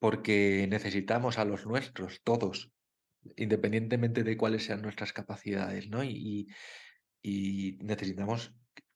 porque 0.00 0.66
necesitamos 0.68 1.38
a 1.38 1.44
los 1.44 1.64
nuestros, 1.64 2.22
todos, 2.24 2.73
independientemente 3.36 4.24
de 4.24 4.36
cuáles 4.36 4.64
sean 4.64 4.82
nuestras 4.82 5.12
capacidades, 5.12 5.88
¿no? 5.88 6.02
Y 6.04 6.48
necesitamos 7.80 8.54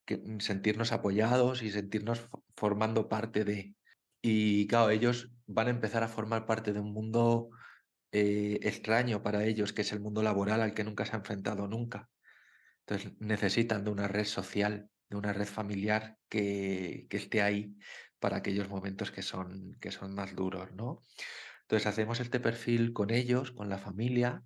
que 0.09 0.19
sentirnos 0.39 0.91
apoyados 0.91 1.61
y 1.61 1.69
sentirnos 1.69 2.19
fo 2.21 2.43
formando 2.55 3.07
parte 3.07 3.45
de. 3.45 3.75
Y 4.23 4.65
claro, 4.67 4.89
ellos 4.89 5.31
van 5.45 5.67
a 5.67 5.69
empezar 5.69 6.01
a 6.03 6.07
formar 6.07 6.47
parte 6.47 6.73
de 6.73 6.79
un 6.79 6.91
mundo, 6.93 7.49
eh, 8.11 8.59
extraño 8.63 9.21
para 9.21 9.45
ellos, 9.45 9.71
que 9.71 9.83
es 9.83 9.91
el 9.93 9.99
mundo 9.99 10.23
laboral 10.23 10.61
al 10.61 10.73
que 10.73 10.83
nunca 10.83 11.05
se 11.05 11.11
han 11.11 11.19
enfrentado 11.19 11.67
nunca. 11.67 12.09
Entonces, 12.87 13.13
necesitan 13.19 13.83
de 13.83 13.91
una 13.91 14.07
red 14.07 14.25
social, 14.25 14.89
de 15.11 15.17
una 15.17 15.31
red 15.31 15.45
familiar 15.47 16.17
que 16.27 17.05
que 17.09 17.17
esté 17.17 17.43
ahí 17.43 17.75
para 18.19 18.37
aquellos 18.37 18.67
momentos 18.67 19.11
que 19.11 19.21
son 19.21 19.77
que 19.79 19.91
son 19.91 20.15
más 20.15 20.35
duros, 20.35 20.71
¿no? 20.73 21.03
Entonces, 21.69 21.85
hacemos 21.85 22.19
este 22.19 22.39
perfil 22.39 22.93
con 22.93 23.11
ellos, 23.11 23.51
con 23.51 23.69
la 23.69 23.77
familia. 23.77 24.43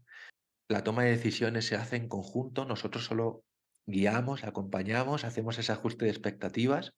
La 0.68 0.84
toma 0.84 1.04
de 1.04 1.12
decisiones 1.12 1.66
se 1.66 1.78
hace 1.78 1.96
en 1.96 2.10
conjunto, 2.10 2.66
nosotros 2.66 3.06
solo 3.06 3.46
guiamos, 3.86 4.44
acompañamos, 4.44 5.24
hacemos 5.24 5.58
ese 5.58 5.72
ajuste 5.72 6.04
de 6.04 6.12
expectativas, 6.12 6.94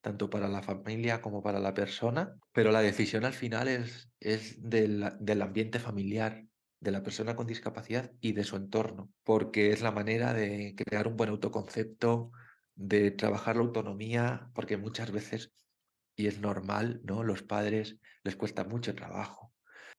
tanto 0.00 0.30
para 0.30 0.46
la 0.46 0.62
familia 0.62 1.20
como 1.20 1.42
para 1.42 1.58
la 1.58 1.74
persona, 1.74 2.36
pero 2.52 2.70
la 2.70 2.82
decisión 2.82 3.24
al 3.24 3.32
final 3.32 3.66
es 3.66 4.08
es 4.20 4.62
del 4.62 5.12
del 5.18 5.42
ambiente 5.42 5.80
familiar, 5.80 6.44
de 6.78 6.92
la 6.92 7.02
persona 7.02 7.34
con 7.34 7.48
discapacidad 7.48 8.12
y 8.20 8.32
de 8.32 8.44
su 8.44 8.54
entorno, 8.54 9.10
porque 9.24 9.72
es 9.72 9.82
la 9.82 9.90
manera 9.90 10.34
de 10.34 10.76
crear 10.76 11.08
un 11.08 11.16
buen 11.16 11.30
autoconcepto, 11.30 12.30
de 12.76 13.10
trabajar 13.10 13.56
la 13.56 13.62
autonomía, 13.62 14.50
porque 14.54 14.76
muchas 14.76 15.10
veces, 15.10 15.50
y 16.14 16.28
es 16.28 16.38
normal, 16.38 17.00
¿no? 17.02 17.24
Los 17.24 17.42
padres 17.42 17.96
les 18.22 18.36
cuesta 18.36 18.62
mucho 18.62 18.94
trabajo 18.94 19.53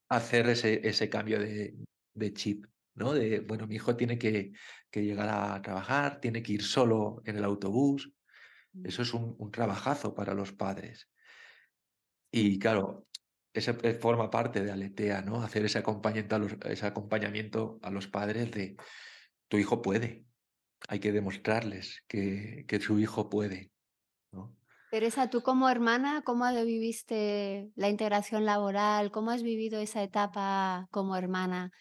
hacer 0.10 0.49
ese 0.49 0.88
ese 0.88 1.10
cambio 1.10 1.39
de 1.39 1.76
de 2.14 2.34
chip, 2.34 2.66
¿no? 2.95 3.14
De, 3.14 3.41
bueno, 3.41 3.68
mi 3.68 3.76
hijo 3.76 3.95
tiene 3.95 4.18
que 4.18 4.53
que 4.89 5.03
llegar 5.03 5.30
a 5.30 5.62
trabajar, 5.62 6.22
tiene 6.22 6.41
que 6.41 6.53
ir 6.53 6.64
solo 6.64 7.22
en 7.26 7.38
el 7.38 7.43
autobús. 7.43 8.12
Mm. 8.74 8.86
Eso 8.88 9.01
es 9.01 9.14
un 9.14 9.36
un 9.38 9.51
trabajazo 9.51 10.14
para 10.16 10.34
los 10.34 10.53
padres. 10.53 11.10
Y 12.32 12.60
claro, 12.60 13.08
ese 13.53 13.78
eh, 13.84 13.93
forma 13.95 14.30
parte 14.30 14.64
de 14.64 14.72
Aletea, 14.72 15.22
¿no? 15.22 15.41
Hacer 15.41 15.66
ese 15.66 15.80
acompañamiento 15.80 16.36
a 16.36 16.39
los 16.39 16.53
ese 16.66 16.86
acompañamiento 16.86 17.80
a 17.82 17.89
los 17.91 18.08
padres 18.08 18.51
de 18.51 18.76
tu 19.47 19.58
hijo 19.58 19.82
puede, 19.82 20.26
hay 20.88 20.99
que 20.99 21.12
demostrarles 21.12 22.03
que 22.08 22.66
que 22.68 22.80
su 22.80 22.99
hijo 22.99 23.30
puede. 23.30 23.72
Teresa, 24.96 25.30
tú 25.30 25.41
como 25.41 25.70
hermana, 25.70 26.22
¿cómo 26.24 26.46
viviste 26.64 27.70
la 27.76 27.89
integración 27.89 28.46
laboral? 28.46 29.12
¿Cómo 29.12 29.32
has 29.32 29.43
vivido 29.43 29.82
esa 29.82 30.02
etapa 30.02 30.88
como 30.89 31.18
hermana? 31.18 31.74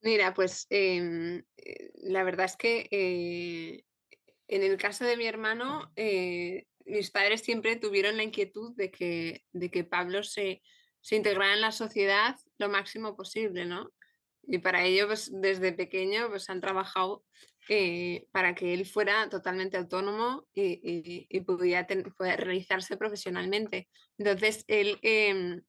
Mira, 0.00 0.34
pues 0.34 0.66
em, 0.68 1.44
eh, 1.58 1.92
la 1.94 2.24
verdad 2.24 2.46
es 2.46 2.56
que 2.56 2.88
eh, 2.90 3.84
en 4.48 4.62
el 4.64 4.76
caso 4.78 5.04
de 5.04 5.16
mi 5.16 5.28
hermano, 5.28 5.92
eh, 5.94 6.66
mis 6.86 7.12
padres 7.12 7.42
siempre 7.42 7.76
tuvieron 7.76 8.16
la 8.16 8.24
inquietud 8.24 8.74
de 8.74 8.90
que, 8.90 9.44
de 9.52 9.70
que 9.70 9.84
Pablo 9.84 10.24
se, 10.24 10.60
se 11.00 11.14
integrara 11.14 11.54
en 11.54 11.60
la 11.60 11.70
sociedad 11.70 12.34
lo 12.58 12.68
máximo 12.68 13.14
posible, 13.16 13.64
¿no? 13.64 13.92
Y 14.42 14.58
para 14.58 14.84
ello, 14.84 15.06
pues 15.06 15.30
desde 15.32 15.72
pequeño, 15.72 16.30
pues 16.30 16.50
han 16.50 16.60
trabajado 16.60 17.22
para 18.32 18.54
que 18.54 18.72
él 18.72 18.86
fuera 18.86 19.28
totalmente 19.28 19.76
autónomo 19.76 20.46
y, 20.54 21.40
pudiera, 21.40 21.86
realizarse 22.36 22.96
profesionalmente. 22.96 23.88
Entonces, 24.16 24.64
él 24.68 24.98
em, 25.02 25.62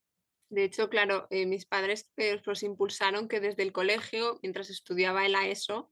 de 0.50 0.64
hecho, 0.64 0.90
claro, 0.90 1.28
eh, 1.30 1.46
mis 1.46 1.66
padres 1.66 2.10
eh, 2.18 2.42
pues 2.44 2.64
impulsaron 2.64 3.28
que 3.28 3.40
desde 3.40 3.64
el 3.64 3.72
colegio, 3.72 4.40
mientras 4.42 4.70
estudiaba 4.72 5.26
en 5.26 5.34
la 5.34 5.48
ESO, 5.48 5.92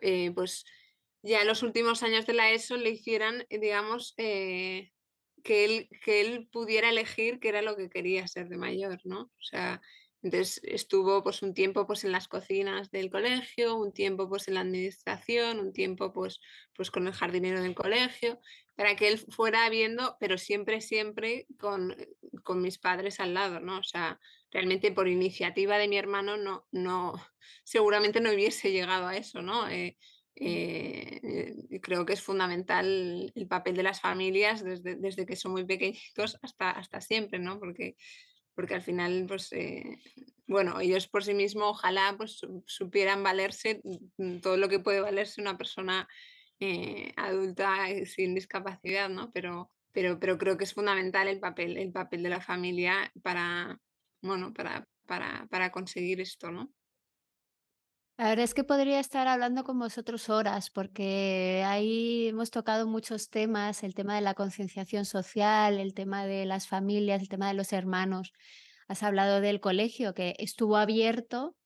eh, 0.00 0.30
pues 0.32 0.64
ya 1.22 1.40
en 1.40 1.48
los 1.48 1.64
últimos 1.64 2.04
años 2.04 2.24
de 2.24 2.34
la 2.34 2.52
ESO 2.52 2.76
le 2.76 2.90
hicieran, 2.90 3.44
digamos, 3.50 4.14
que, 4.16 4.92
él, 5.44 5.88
que 6.04 6.20
él 6.20 6.48
pudiera 6.52 6.88
elegir 6.88 7.40
qué 7.40 7.48
era 7.48 7.62
lo 7.62 7.76
que 7.76 7.90
quería 7.90 8.28
ser 8.28 8.48
de 8.48 8.58
mayor, 8.58 9.00
¿no? 9.04 9.22
O 9.22 9.42
sea, 9.42 9.82
entonces 10.26 10.60
estuvo 10.64 11.22
pues 11.22 11.42
un 11.42 11.54
tiempo 11.54 11.86
pues 11.86 12.02
en 12.02 12.10
las 12.10 12.26
cocinas 12.26 12.90
del 12.90 13.10
colegio, 13.10 13.76
un 13.76 13.92
tiempo 13.92 14.28
pues 14.28 14.48
en 14.48 14.54
la 14.54 14.60
administración, 14.62 15.60
un 15.60 15.72
tiempo 15.72 16.12
pues, 16.12 16.40
pues 16.74 16.90
con 16.90 17.06
el 17.06 17.12
jardinero 17.12 17.62
del 17.62 17.76
colegio, 17.76 18.40
para 18.74 18.96
que 18.96 19.06
él 19.06 19.18
fuera 19.18 19.68
viendo, 19.70 20.16
pero 20.18 20.36
siempre, 20.36 20.80
siempre 20.80 21.46
con, 21.60 21.94
con 22.42 22.60
mis 22.60 22.76
padres 22.78 23.20
al 23.20 23.34
lado, 23.34 23.60
¿no? 23.60 23.78
O 23.78 23.84
sea, 23.84 24.18
realmente 24.50 24.90
por 24.90 25.06
iniciativa 25.06 25.78
de 25.78 25.86
mi 25.86 25.96
hermano 25.96 26.36
no, 26.36 26.66
no, 26.72 27.14
seguramente 27.64 28.20
no 28.20 28.32
hubiese 28.32 28.72
llegado 28.72 29.06
a 29.06 29.16
eso, 29.16 29.42
¿no? 29.42 29.68
Eh, 29.68 29.96
eh, 30.34 31.54
creo 31.80 32.04
que 32.04 32.14
es 32.14 32.20
fundamental 32.20 33.32
el 33.32 33.46
papel 33.46 33.76
de 33.76 33.84
las 33.84 34.00
familias 34.00 34.64
desde, 34.64 34.96
desde 34.96 35.24
que 35.24 35.36
son 35.36 35.52
muy 35.52 35.64
pequeñitos 35.64 36.36
hasta, 36.42 36.72
hasta 36.72 37.00
siempre, 37.00 37.38
¿no? 37.38 37.60
Porque 37.60 37.96
porque 38.56 38.74
al 38.74 38.82
final, 38.82 39.26
pues, 39.28 39.52
eh, 39.52 39.98
bueno, 40.48 40.80
ellos 40.80 41.06
por 41.06 41.22
sí 41.22 41.34
mismos 41.34 41.70
ojalá 41.70 42.14
pues, 42.16 42.40
supieran 42.64 43.22
valerse 43.22 43.80
mm, 44.16 44.38
todo 44.38 44.56
lo 44.56 44.68
que 44.68 44.80
puede 44.80 45.00
valerse 45.00 45.40
una 45.40 45.58
persona 45.58 46.08
eh, 46.58 47.12
adulta 47.16 47.90
eh, 47.90 48.06
sin 48.06 48.34
discapacidad, 48.34 49.10
¿no? 49.10 49.30
Pero, 49.30 49.70
pero, 49.92 50.18
pero 50.18 50.38
creo 50.38 50.56
que 50.56 50.64
es 50.64 50.72
fundamental 50.72 51.28
el 51.28 51.38
papel, 51.38 51.76
el 51.76 51.92
papel 51.92 52.22
de 52.22 52.30
la 52.30 52.40
familia 52.40 53.12
para, 53.22 53.78
bueno, 54.22 54.54
para, 54.54 54.88
para, 55.06 55.46
para 55.50 55.70
conseguir 55.70 56.20
esto, 56.22 56.50
¿no? 56.50 56.72
La 58.18 58.30
verdad 58.30 58.44
es 58.44 58.54
que 58.54 58.64
podría 58.64 58.98
estar 58.98 59.28
hablando 59.28 59.62
con 59.62 59.78
vosotros 59.78 60.30
horas, 60.30 60.70
porque 60.70 61.62
ahí 61.66 62.28
hemos 62.28 62.50
tocado 62.50 62.86
muchos 62.86 63.28
temas, 63.28 63.82
el 63.82 63.94
tema 63.94 64.14
de 64.14 64.22
la 64.22 64.32
concienciación 64.32 65.04
social, 65.04 65.78
el 65.78 65.92
tema 65.92 66.24
de 66.24 66.46
las 66.46 66.66
familias, 66.66 67.20
el 67.20 67.28
tema 67.28 67.48
de 67.48 67.54
los 67.54 67.74
hermanos. 67.74 68.32
Has 68.88 69.02
hablado 69.02 69.42
del 69.42 69.60
colegio 69.60 70.14
que 70.14 70.34
estuvo 70.38 70.78
abierto 70.78 71.56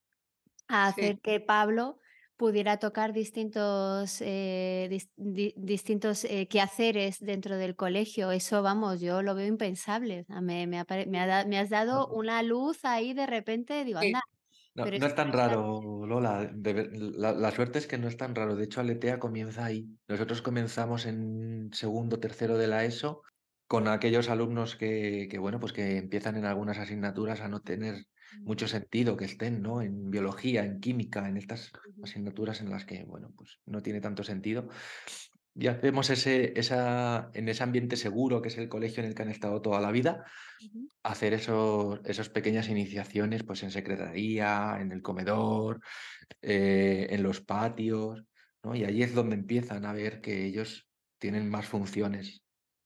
a 0.67 0.89
hacer 0.89 1.21
que 1.21 1.39
Pablo 1.39 2.01
pudiera 2.37 2.79
tocar 2.79 3.13
distintos, 3.13 4.21
eh, 4.21 4.89
distintos 5.17 6.25
eh, 6.25 6.49
quehaceres 6.49 7.21
dentro 7.21 7.59
del 7.59 7.77
colegio. 7.77 8.33
Eso, 8.33 8.63
vamos, 8.63 9.01
yo 9.01 9.23
lo 9.23 9.37
veo 9.37 9.47
impensable. 9.47 10.25
Me, 10.29 10.67
me, 10.67 10.85
me, 11.07 11.59
has 11.59 11.71
dado 11.71 12.09
una 12.09 12.43
luz 12.43 12.85
ahí 12.85 13.13
de 13.13 13.27
repente, 13.27 13.85
digo, 13.85 14.01
anda, 14.01 14.23
no, 14.85 15.07
es 15.07 15.15
tan 15.15 15.33
raro, 15.33 16.07
Lola. 16.07 16.51
la, 16.55 17.51
suerte 17.51 17.79
es 17.79 17.87
que 17.87 17.99
no 17.99 18.09
es 18.09 18.17
tan 18.17 18.35
raro. 18.35 18.57
De 18.57 18.65
hecho, 18.65 18.81
Aletea 18.81 19.19
comienza 19.19 19.65
ahí. 19.65 19.89
Nosotros 20.09 20.43
comenzamos 20.43 21.07
en 21.07 21.71
segundo, 21.73 22.21
tercero 22.21 22.59
de 22.59 22.67
la 22.67 22.85
ESO 22.85 23.23
con 23.67 23.87
aquellos 23.87 24.29
alumnos 24.29 24.75
que, 24.75 25.29
bueno, 25.39 25.61
pues 25.61 25.73
que 25.73 25.97
empiezan 25.97 26.37
en 26.37 26.45
algunas 26.45 26.79
asignaturas 26.79 27.41
a 27.41 27.49
no 27.49 27.61
tener 27.61 28.07
mucho 28.41 28.67
sentido 28.67 29.17
que 29.17 29.25
estén, 29.25 29.63
¿no? 29.63 29.81
En 29.81 30.11
biología, 30.11 30.65
en 30.65 30.81
química, 30.81 31.29
en 31.29 31.37
estas 31.37 31.71
asignaturas 32.03 32.61
en 32.61 32.71
las 32.71 32.85
que, 32.85 33.05
bueno, 33.05 33.33
pues 33.37 33.61
no 33.67 33.81
tiene 33.81 34.01
tanto 34.01 34.25
sentido. 34.25 34.69
Y 35.61 35.67
hacemos 35.67 36.09
ese, 36.09 36.59
esa, 36.59 37.31
en 37.35 37.51
ese 37.51 37.63
ambiente 37.63 37.97
seguro 37.97 38.41
que 38.41 38.49
es 38.49 38.57
el 38.57 38.71
colegio 38.71 39.03
en 39.03 39.11
el 39.11 39.15
que 39.15 39.21
han 39.21 39.29
estado 39.29 39.61
toda 39.61 39.79
la 39.79 39.93
vida, 39.93 40.25
hacer 41.03 41.35
esos, 41.35 42.01
esas 42.07 42.31
pequeñas 42.31 42.71
iniciaciones 42.71 43.43
pues 43.43 43.63
en 43.63 43.71
secretaría, 43.71 44.79
en 44.81 44.91
el 44.91 45.03
comedor, 45.03 45.83
eh, 46.41 47.09
en 47.11 47.23
los 47.23 47.43
patios, 47.43 48.25
¿no? 48.65 48.75
Y 48.75 48.85
ahí 48.85 49.03
es 49.03 49.15
donde 49.15 49.37
empiezan 49.37 49.85
a 49.85 49.93
ver 49.93 50.23
que 50.23 50.47
ellos 50.47 50.89
tienen 51.19 51.51
más 51.51 51.67
funciones 51.67 52.41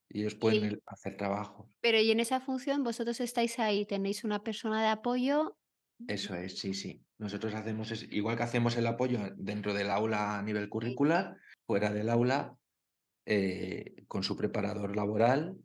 y 0.08 0.22
ellos 0.22 0.34
pueden 0.34 0.82
hacer 0.86 1.16
trabajo. 1.16 1.70
Pero 1.80 2.00
y 2.00 2.10
en 2.10 2.18
esa 2.18 2.40
función 2.40 2.82
vosotros 2.82 3.20
estáis 3.20 3.60
ahí, 3.60 3.86
tenéis 3.86 4.24
una 4.24 4.42
persona 4.42 4.82
de 4.82 4.88
apoyo. 4.88 5.56
Eso 6.08 6.34
es, 6.34 6.58
sí, 6.58 6.74
sí. 6.74 7.00
Nosotros 7.18 7.54
hacemos, 7.54 7.92
igual 8.10 8.36
que 8.36 8.42
hacemos 8.42 8.76
el 8.76 8.88
apoyo 8.88 9.20
dentro 9.36 9.72
del 9.74 9.90
aula 9.90 10.40
a 10.40 10.42
nivel 10.42 10.68
curricular, 10.68 11.36
fuera 11.68 11.92
del 11.92 12.10
aula, 12.10 12.56
eh, 13.26 14.04
con 14.06 14.22
su 14.22 14.36
preparador 14.36 14.96
laboral, 14.96 15.56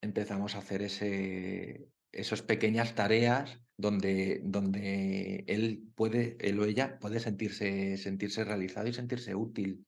empezamos 0.00 0.54
a 0.54 0.58
hacer 0.58 0.82
ese, 0.82 1.88
esas 2.12 2.42
pequeñas 2.42 2.94
tareas 2.94 3.60
donde, 3.76 4.40
donde 4.44 5.44
él 5.48 5.84
puede, 5.94 6.36
él 6.40 6.60
o 6.60 6.64
ella 6.64 6.98
puede 6.98 7.20
sentirse, 7.20 7.96
sentirse 7.96 8.44
realizado 8.44 8.88
y 8.88 8.92
sentirse 8.92 9.34
útil. 9.34 9.84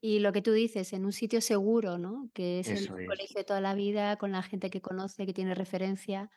Y 0.00 0.20
lo 0.20 0.32
que 0.32 0.42
tú 0.42 0.52
dices, 0.52 0.92
en 0.92 1.04
un 1.04 1.12
sitio 1.12 1.40
seguro, 1.40 1.98
¿no? 1.98 2.30
Que 2.34 2.60
es 2.60 2.68
el 2.68 2.88
colegio 2.88 3.38
de 3.38 3.44
toda 3.44 3.60
la 3.60 3.74
vida, 3.74 4.16
con 4.16 4.32
la 4.32 4.42
gente 4.42 4.68
que 4.68 4.82
conoce, 4.82 5.24
que 5.24 5.32
tiene 5.32 5.54
referencia. 5.54 6.30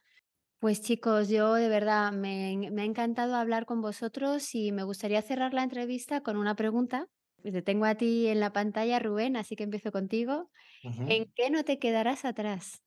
Pues 0.59 0.81
chicos, 0.81 1.27
yo 1.29 1.53
de 1.53 1.67
verdad 1.67 2.11
me, 2.13 2.69
me 2.71 2.81
ha 2.81 2.85
encantado 2.85 3.35
hablar 3.35 3.65
con 3.65 3.81
vosotros 3.81 4.55
y 4.55 4.71
me 4.71 4.83
gustaría 4.83 5.21
cerrar 5.21 5.53
la 5.53 5.63
entrevista 5.63 6.21
con 6.21 6.37
una 6.37 6.55
pregunta 6.55 7.07
te 7.51 7.61
tengo 7.61 7.85
a 7.85 7.95
ti 7.95 8.27
en 8.27 8.39
la 8.39 8.53
pantalla, 8.53 8.99
Rubén, 8.99 9.35
así 9.35 9.55
que 9.55 9.63
empiezo 9.63 9.91
contigo. 9.91 10.49
¿En 10.83 11.31
qué 11.35 11.49
no 11.49 11.63
te 11.63 11.79
quedarás 11.79 12.25
atrás? 12.25 12.83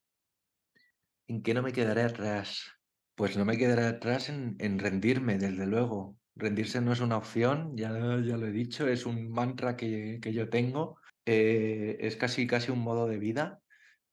¿En 1.26 1.42
qué 1.42 1.54
no 1.54 1.62
me 1.62 1.72
quedaré 1.72 2.02
atrás? 2.02 2.72
Pues 3.14 3.36
no 3.36 3.44
me 3.44 3.56
quedaré 3.56 3.86
atrás 3.86 4.28
en, 4.28 4.78
rendirme, 4.78 5.38
desde 5.38 5.66
luego. 5.66 6.16
Rendirse 6.34 6.80
no 6.80 6.92
es 6.92 7.00
una 7.00 7.16
opción, 7.16 7.76
ya, 7.76 7.90
ya 7.90 8.36
lo 8.36 8.46
he 8.46 8.52
dicho, 8.52 8.88
es 8.88 9.06
un 9.06 9.30
mantra 9.30 9.76
que, 9.76 10.18
yo 10.32 10.48
tengo. 10.48 10.96
Eh, 11.26 11.98
es 12.00 12.16
casi, 12.16 12.46
casi 12.46 12.72
un 12.72 12.80
modo 12.80 13.06
de 13.06 13.18
vida, 13.18 13.60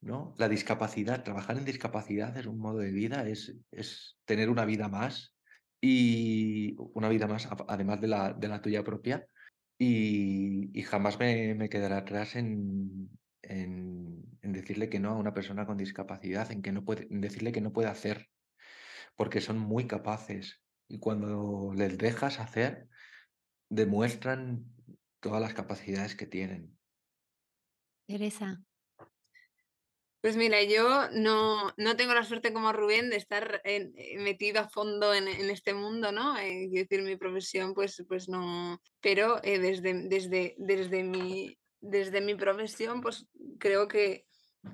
¿no? 0.01 0.35
La 0.37 0.49
discapacidad, 0.49 1.23
trabajar 1.23 1.57
en 1.57 1.65
discapacidad 1.65 2.37
es 2.37 2.45
un 2.45 2.59
modo 2.59 2.79
de 2.79 2.91
vida, 2.91 3.27
es, 3.27 3.55
es 3.71 4.17
tener 4.25 4.49
una 4.49 4.65
vida 4.65 4.87
más 4.87 5.33
y 5.81 6.75
una 6.77 7.09
vida 7.09 7.27
más, 7.27 7.47
además 7.67 8.01
de 8.01 8.07
la, 8.07 8.33
de 8.33 8.47
la 8.47 8.61
tuya 8.61 8.83
propia. 8.83 9.25
Y, 9.79 10.81
jamás 10.83 11.19
me, 11.19 11.69
quedaré 11.69 11.95
atrás 11.95 12.35
en, 12.35 13.09
en, 13.43 14.23
decirle 14.41 14.89
que 14.89 14.99
no 14.99 15.11
a 15.11 15.17
una 15.17 15.33
persona 15.33 15.65
con 15.65 15.77
discapacidad, 15.77 16.51
en, 16.51 16.61
que 16.61 16.71
no 16.71 16.83
puede, 16.83 17.07
decirle 17.09 17.51
que 17.51 17.61
no 17.61 17.73
puede 17.73 17.89
hacer, 17.89 18.27
porque 19.15 19.41
son 19.41 19.59
muy 19.59 19.87
capaces. 19.87 20.61
Y 20.87 20.99
cuando 20.99 21.73
les 21.75 21.97
dejas 21.97 22.39
hacer, 22.39 22.87
demuestran 23.69 24.65
todas 25.19 25.41
las 25.41 25.53
capacidades 25.53 26.15
que 26.15 26.25
tienen. 26.25 26.77
Teresa. 28.07 28.61
Pues 30.21 30.35
mira, 30.35 30.63
yo 30.63 31.09
no, 31.11 31.73
no, 31.77 31.95
tengo 31.95 32.13
la 32.13 32.23
suerte 32.23 32.51
como 32.51 32.73
Rubén 32.73 33.09
de 33.09 33.17
estar 33.17 33.61
eh, 33.63 33.91
metido 34.17 34.61
a 34.61 34.69
fondo 34.69 35.13
en, 35.13 35.27
este 35.27 35.75
mundo, 35.75 36.11
¿no? 36.11 36.37
Eh, 36.39 36.69
decir, 36.71 37.03
mi 37.03 37.15
profesión, 37.17 37.75
pues, 37.75 38.03
pues 38.07 38.27
no. 38.27 38.81
Pero 38.99 39.39
eh, 39.43 39.59
desde, 39.59 39.93
desde, 40.09 40.55
desde, 40.57 41.03
mi, 41.03 41.55
desde 41.81 42.21
mi 42.21 42.33
profesión, 42.33 43.01
pues 43.01 43.27
creo 43.59 43.87
que 43.87 44.25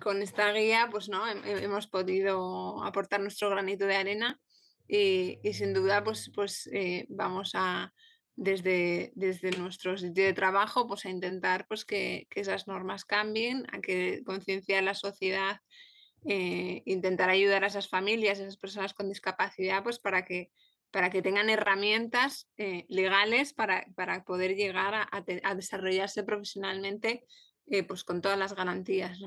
con 0.01 0.21
esta 0.21 0.51
guía, 0.53 0.87
pues 0.89 1.09
no, 1.09 1.27
hemos 1.27 1.87
podido 1.87 2.81
aportar 2.81 3.19
nuestro 3.19 3.49
granito 3.49 3.85
de 3.85 3.97
arena 3.97 4.39
y, 4.87 5.39
y 5.43 5.53
sin 5.53 5.73
duda, 5.73 6.03
pues, 6.03 6.31
pues 6.33 6.69
vamos 7.09 7.51
a, 7.53 7.93
desde, 8.35 9.11
desde 9.15 9.51
nuestro 9.57 9.97
sitio 9.97 10.23
de 10.23 10.33
trabajo, 10.33 10.87
pues 10.87 11.05
a 11.05 11.09
intentar 11.09 11.67
pues, 11.67 11.85
que, 11.85 12.27
esas 12.31 12.67
normas 12.67 13.05
cambien, 13.05 13.65
a 13.71 13.79
que 13.79 14.23
concienciar 14.25 14.83
la 14.83 14.95
sociedad, 14.95 15.59
eh, 16.25 16.81
intentar 16.85 17.29
ayudar 17.29 17.63
a 17.63 17.67
esas 17.67 17.89
familias, 17.89 18.39
a 18.39 18.43
esas 18.43 18.57
personas 18.57 18.93
con 18.93 19.09
discapacidad, 19.09 19.83
pues 19.83 19.99
para 19.99 20.25
que, 20.25 20.51
para 20.91 21.09
que 21.09 21.21
tengan 21.21 21.49
herramientas 21.49 22.49
eh, 22.57 22.85
legales 22.87 23.53
para, 23.53 23.85
para, 23.95 24.23
poder 24.23 24.55
llegar 24.55 24.93
a, 25.11 25.55
desarrollarse 25.55 26.23
profesionalmente 26.23 27.25
eh, 27.67 27.83
pues 27.83 28.03
con 28.03 28.21
todas 28.21 28.37
las 28.37 28.55
garantías. 28.55 29.19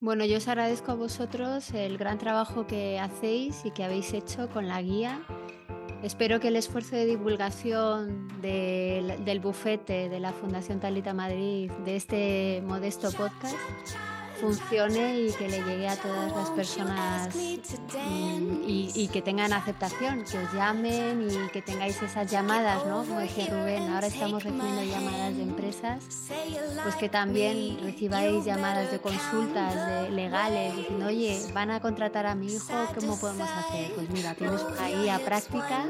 Bueno, 0.00 0.24
yo 0.24 0.38
os 0.38 0.48
agradezco 0.48 0.92
a 0.92 0.96
vosotros 0.96 1.70
el 1.72 1.96
gran 1.98 2.18
trabajo 2.18 2.66
que 2.66 2.98
hacéis 2.98 3.64
y 3.64 3.70
que 3.70 3.84
habéis 3.84 4.12
hecho 4.12 4.48
con 4.50 4.66
la 4.66 4.82
guía 4.82 5.24
Espero 6.02 6.40
que 6.40 6.48
el 6.48 6.56
esfuerzo 6.56 6.96
de 6.96 7.06
divulgación 7.06 8.28
del 8.42 9.40
bufete 9.40 10.08
de 10.08 10.18
la 10.18 10.32
Fundación 10.32 10.80
Talita 10.80 11.14
Madrid, 11.14 11.70
de 11.84 11.94
este 11.94 12.62
modesto 12.66 13.12
podcast, 13.12 13.56
funcione 14.42 15.20
y 15.20 15.32
que 15.32 15.48
le 15.48 15.62
llegue 15.62 15.88
a 15.88 15.94
todas 15.94 16.32
las 16.32 16.50
personas 16.50 17.28
mm, 17.32 18.64
y, 18.66 19.08
que 19.12 19.22
tengan 19.22 19.52
aceptación, 19.52 20.24
que 20.24 20.36
os 20.36 20.52
llamen 20.52 21.28
y 21.30 21.48
que 21.50 21.62
tengáis 21.62 22.02
esas 22.02 22.28
llamadas, 22.28 22.84
¿no? 22.84 23.04
Como 23.04 23.20
decía 23.20 23.46
Rubén, 23.46 23.88
ahora 23.88 24.08
estamos 24.08 24.42
recibiendo 24.42 24.82
llamadas 24.82 25.36
de 25.36 25.42
empresas, 25.42 26.02
pues 26.82 26.96
que 26.96 27.08
también 27.08 27.78
recibáis 27.84 28.44
llamadas 28.44 28.90
de 28.90 28.98
consultas 28.98 29.74
de 29.86 30.10
legales 30.10 30.76
diciendo, 30.76 31.06
oye, 31.06 31.40
van 31.54 31.70
a 31.70 31.78
contratar 31.78 32.26
a 32.26 32.34
mi 32.34 32.52
hijo, 32.52 32.72
¿cómo 32.98 33.16
podemos 33.20 33.48
hacer? 33.48 33.92
Pues 33.94 34.10
mira, 34.10 34.34
tienes 34.34 34.60
ahí 34.80 35.08
a 35.08 35.20
práctica 35.20 35.84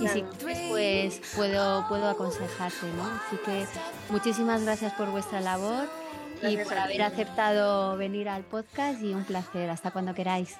y 0.00 0.06
si 0.06 0.24
pues 0.70 1.20
puedo, 1.34 1.88
puedo 1.88 2.08
aconsejarte, 2.08 2.86
¿no? 2.96 3.04
Así 3.04 3.36
que 3.44 3.66
muchísimas 4.10 4.62
gracias 4.62 4.92
por 4.92 5.10
vuestra 5.10 5.40
labor 5.40 6.05
y 6.42 6.56
por 6.58 6.78
haber 6.78 7.02
aceptado 7.02 7.96
venir 7.96 8.28
al 8.28 8.44
podcast 8.44 9.02
y 9.02 9.14
un 9.14 9.24
placer. 9.24 9.70
Hasta 9.70 9.90
cuando 9.90 10.14
queráis. 10.14 10.56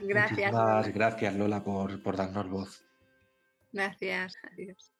Gracias. 0.00 0.52
gracias 0.92 1.34
Lola 1.34 1.62
por, 1.62 2.02
por 2.02 2.16
darnos 2.16 2.48
voz. 2.48 2.84
Gracias. 3.72 4.34
Adiós. 4.52 4.92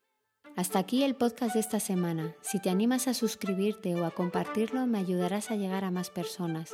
Hasta 0.57 0.79
aquí 0.79 1.03
el 1.03 1.17
podcast 1.17 1.55
de 1.55 1.61
esta 1.61 1.81
semana. 1.81 2.35
Si 2.43 2.61
te 2.61 2.71
animas 2.71 3.09
a 3.09 3.15
suscribirte 3.15 3.95
o 3.97 4.05
a 4.05 4.13
compartirlo, 4.13 4.87
me 4.87 4.99
ayudarás 4.99 5.51
a 5.51 5.57
llegar 5.57 5.85
a 5.85 5.91
más 5.91 6.11
personas. 6.11 6.73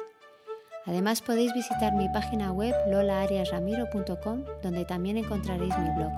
Además 0.87 1.23
podéis 1.23 1.53
visitar 1.55 1.95
mi 1.95 2.09
página 2.09 2.53
web 2.53 2.75
lolaariasramiro.com 2.89 4.45
donde 4.63 4.85
también 4.85 5.17
encontraréis 5.19 5.77
mi 5.79 5.91
blog. 5.95 6.13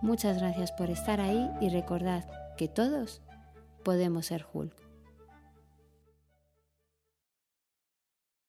Muchas 0.00 0.38
gracias 0.38 0.72
por 0.72 0.90
estar 0.90 1.20
ahí 1.20 1.50
y 1.60 1.68
recordad 1.68 2.24
que 2.56 2.68
todos 2.68 3.20
podemos 3.82 4.26
ser 4.26 4.46
Hulk. 4.52 4.87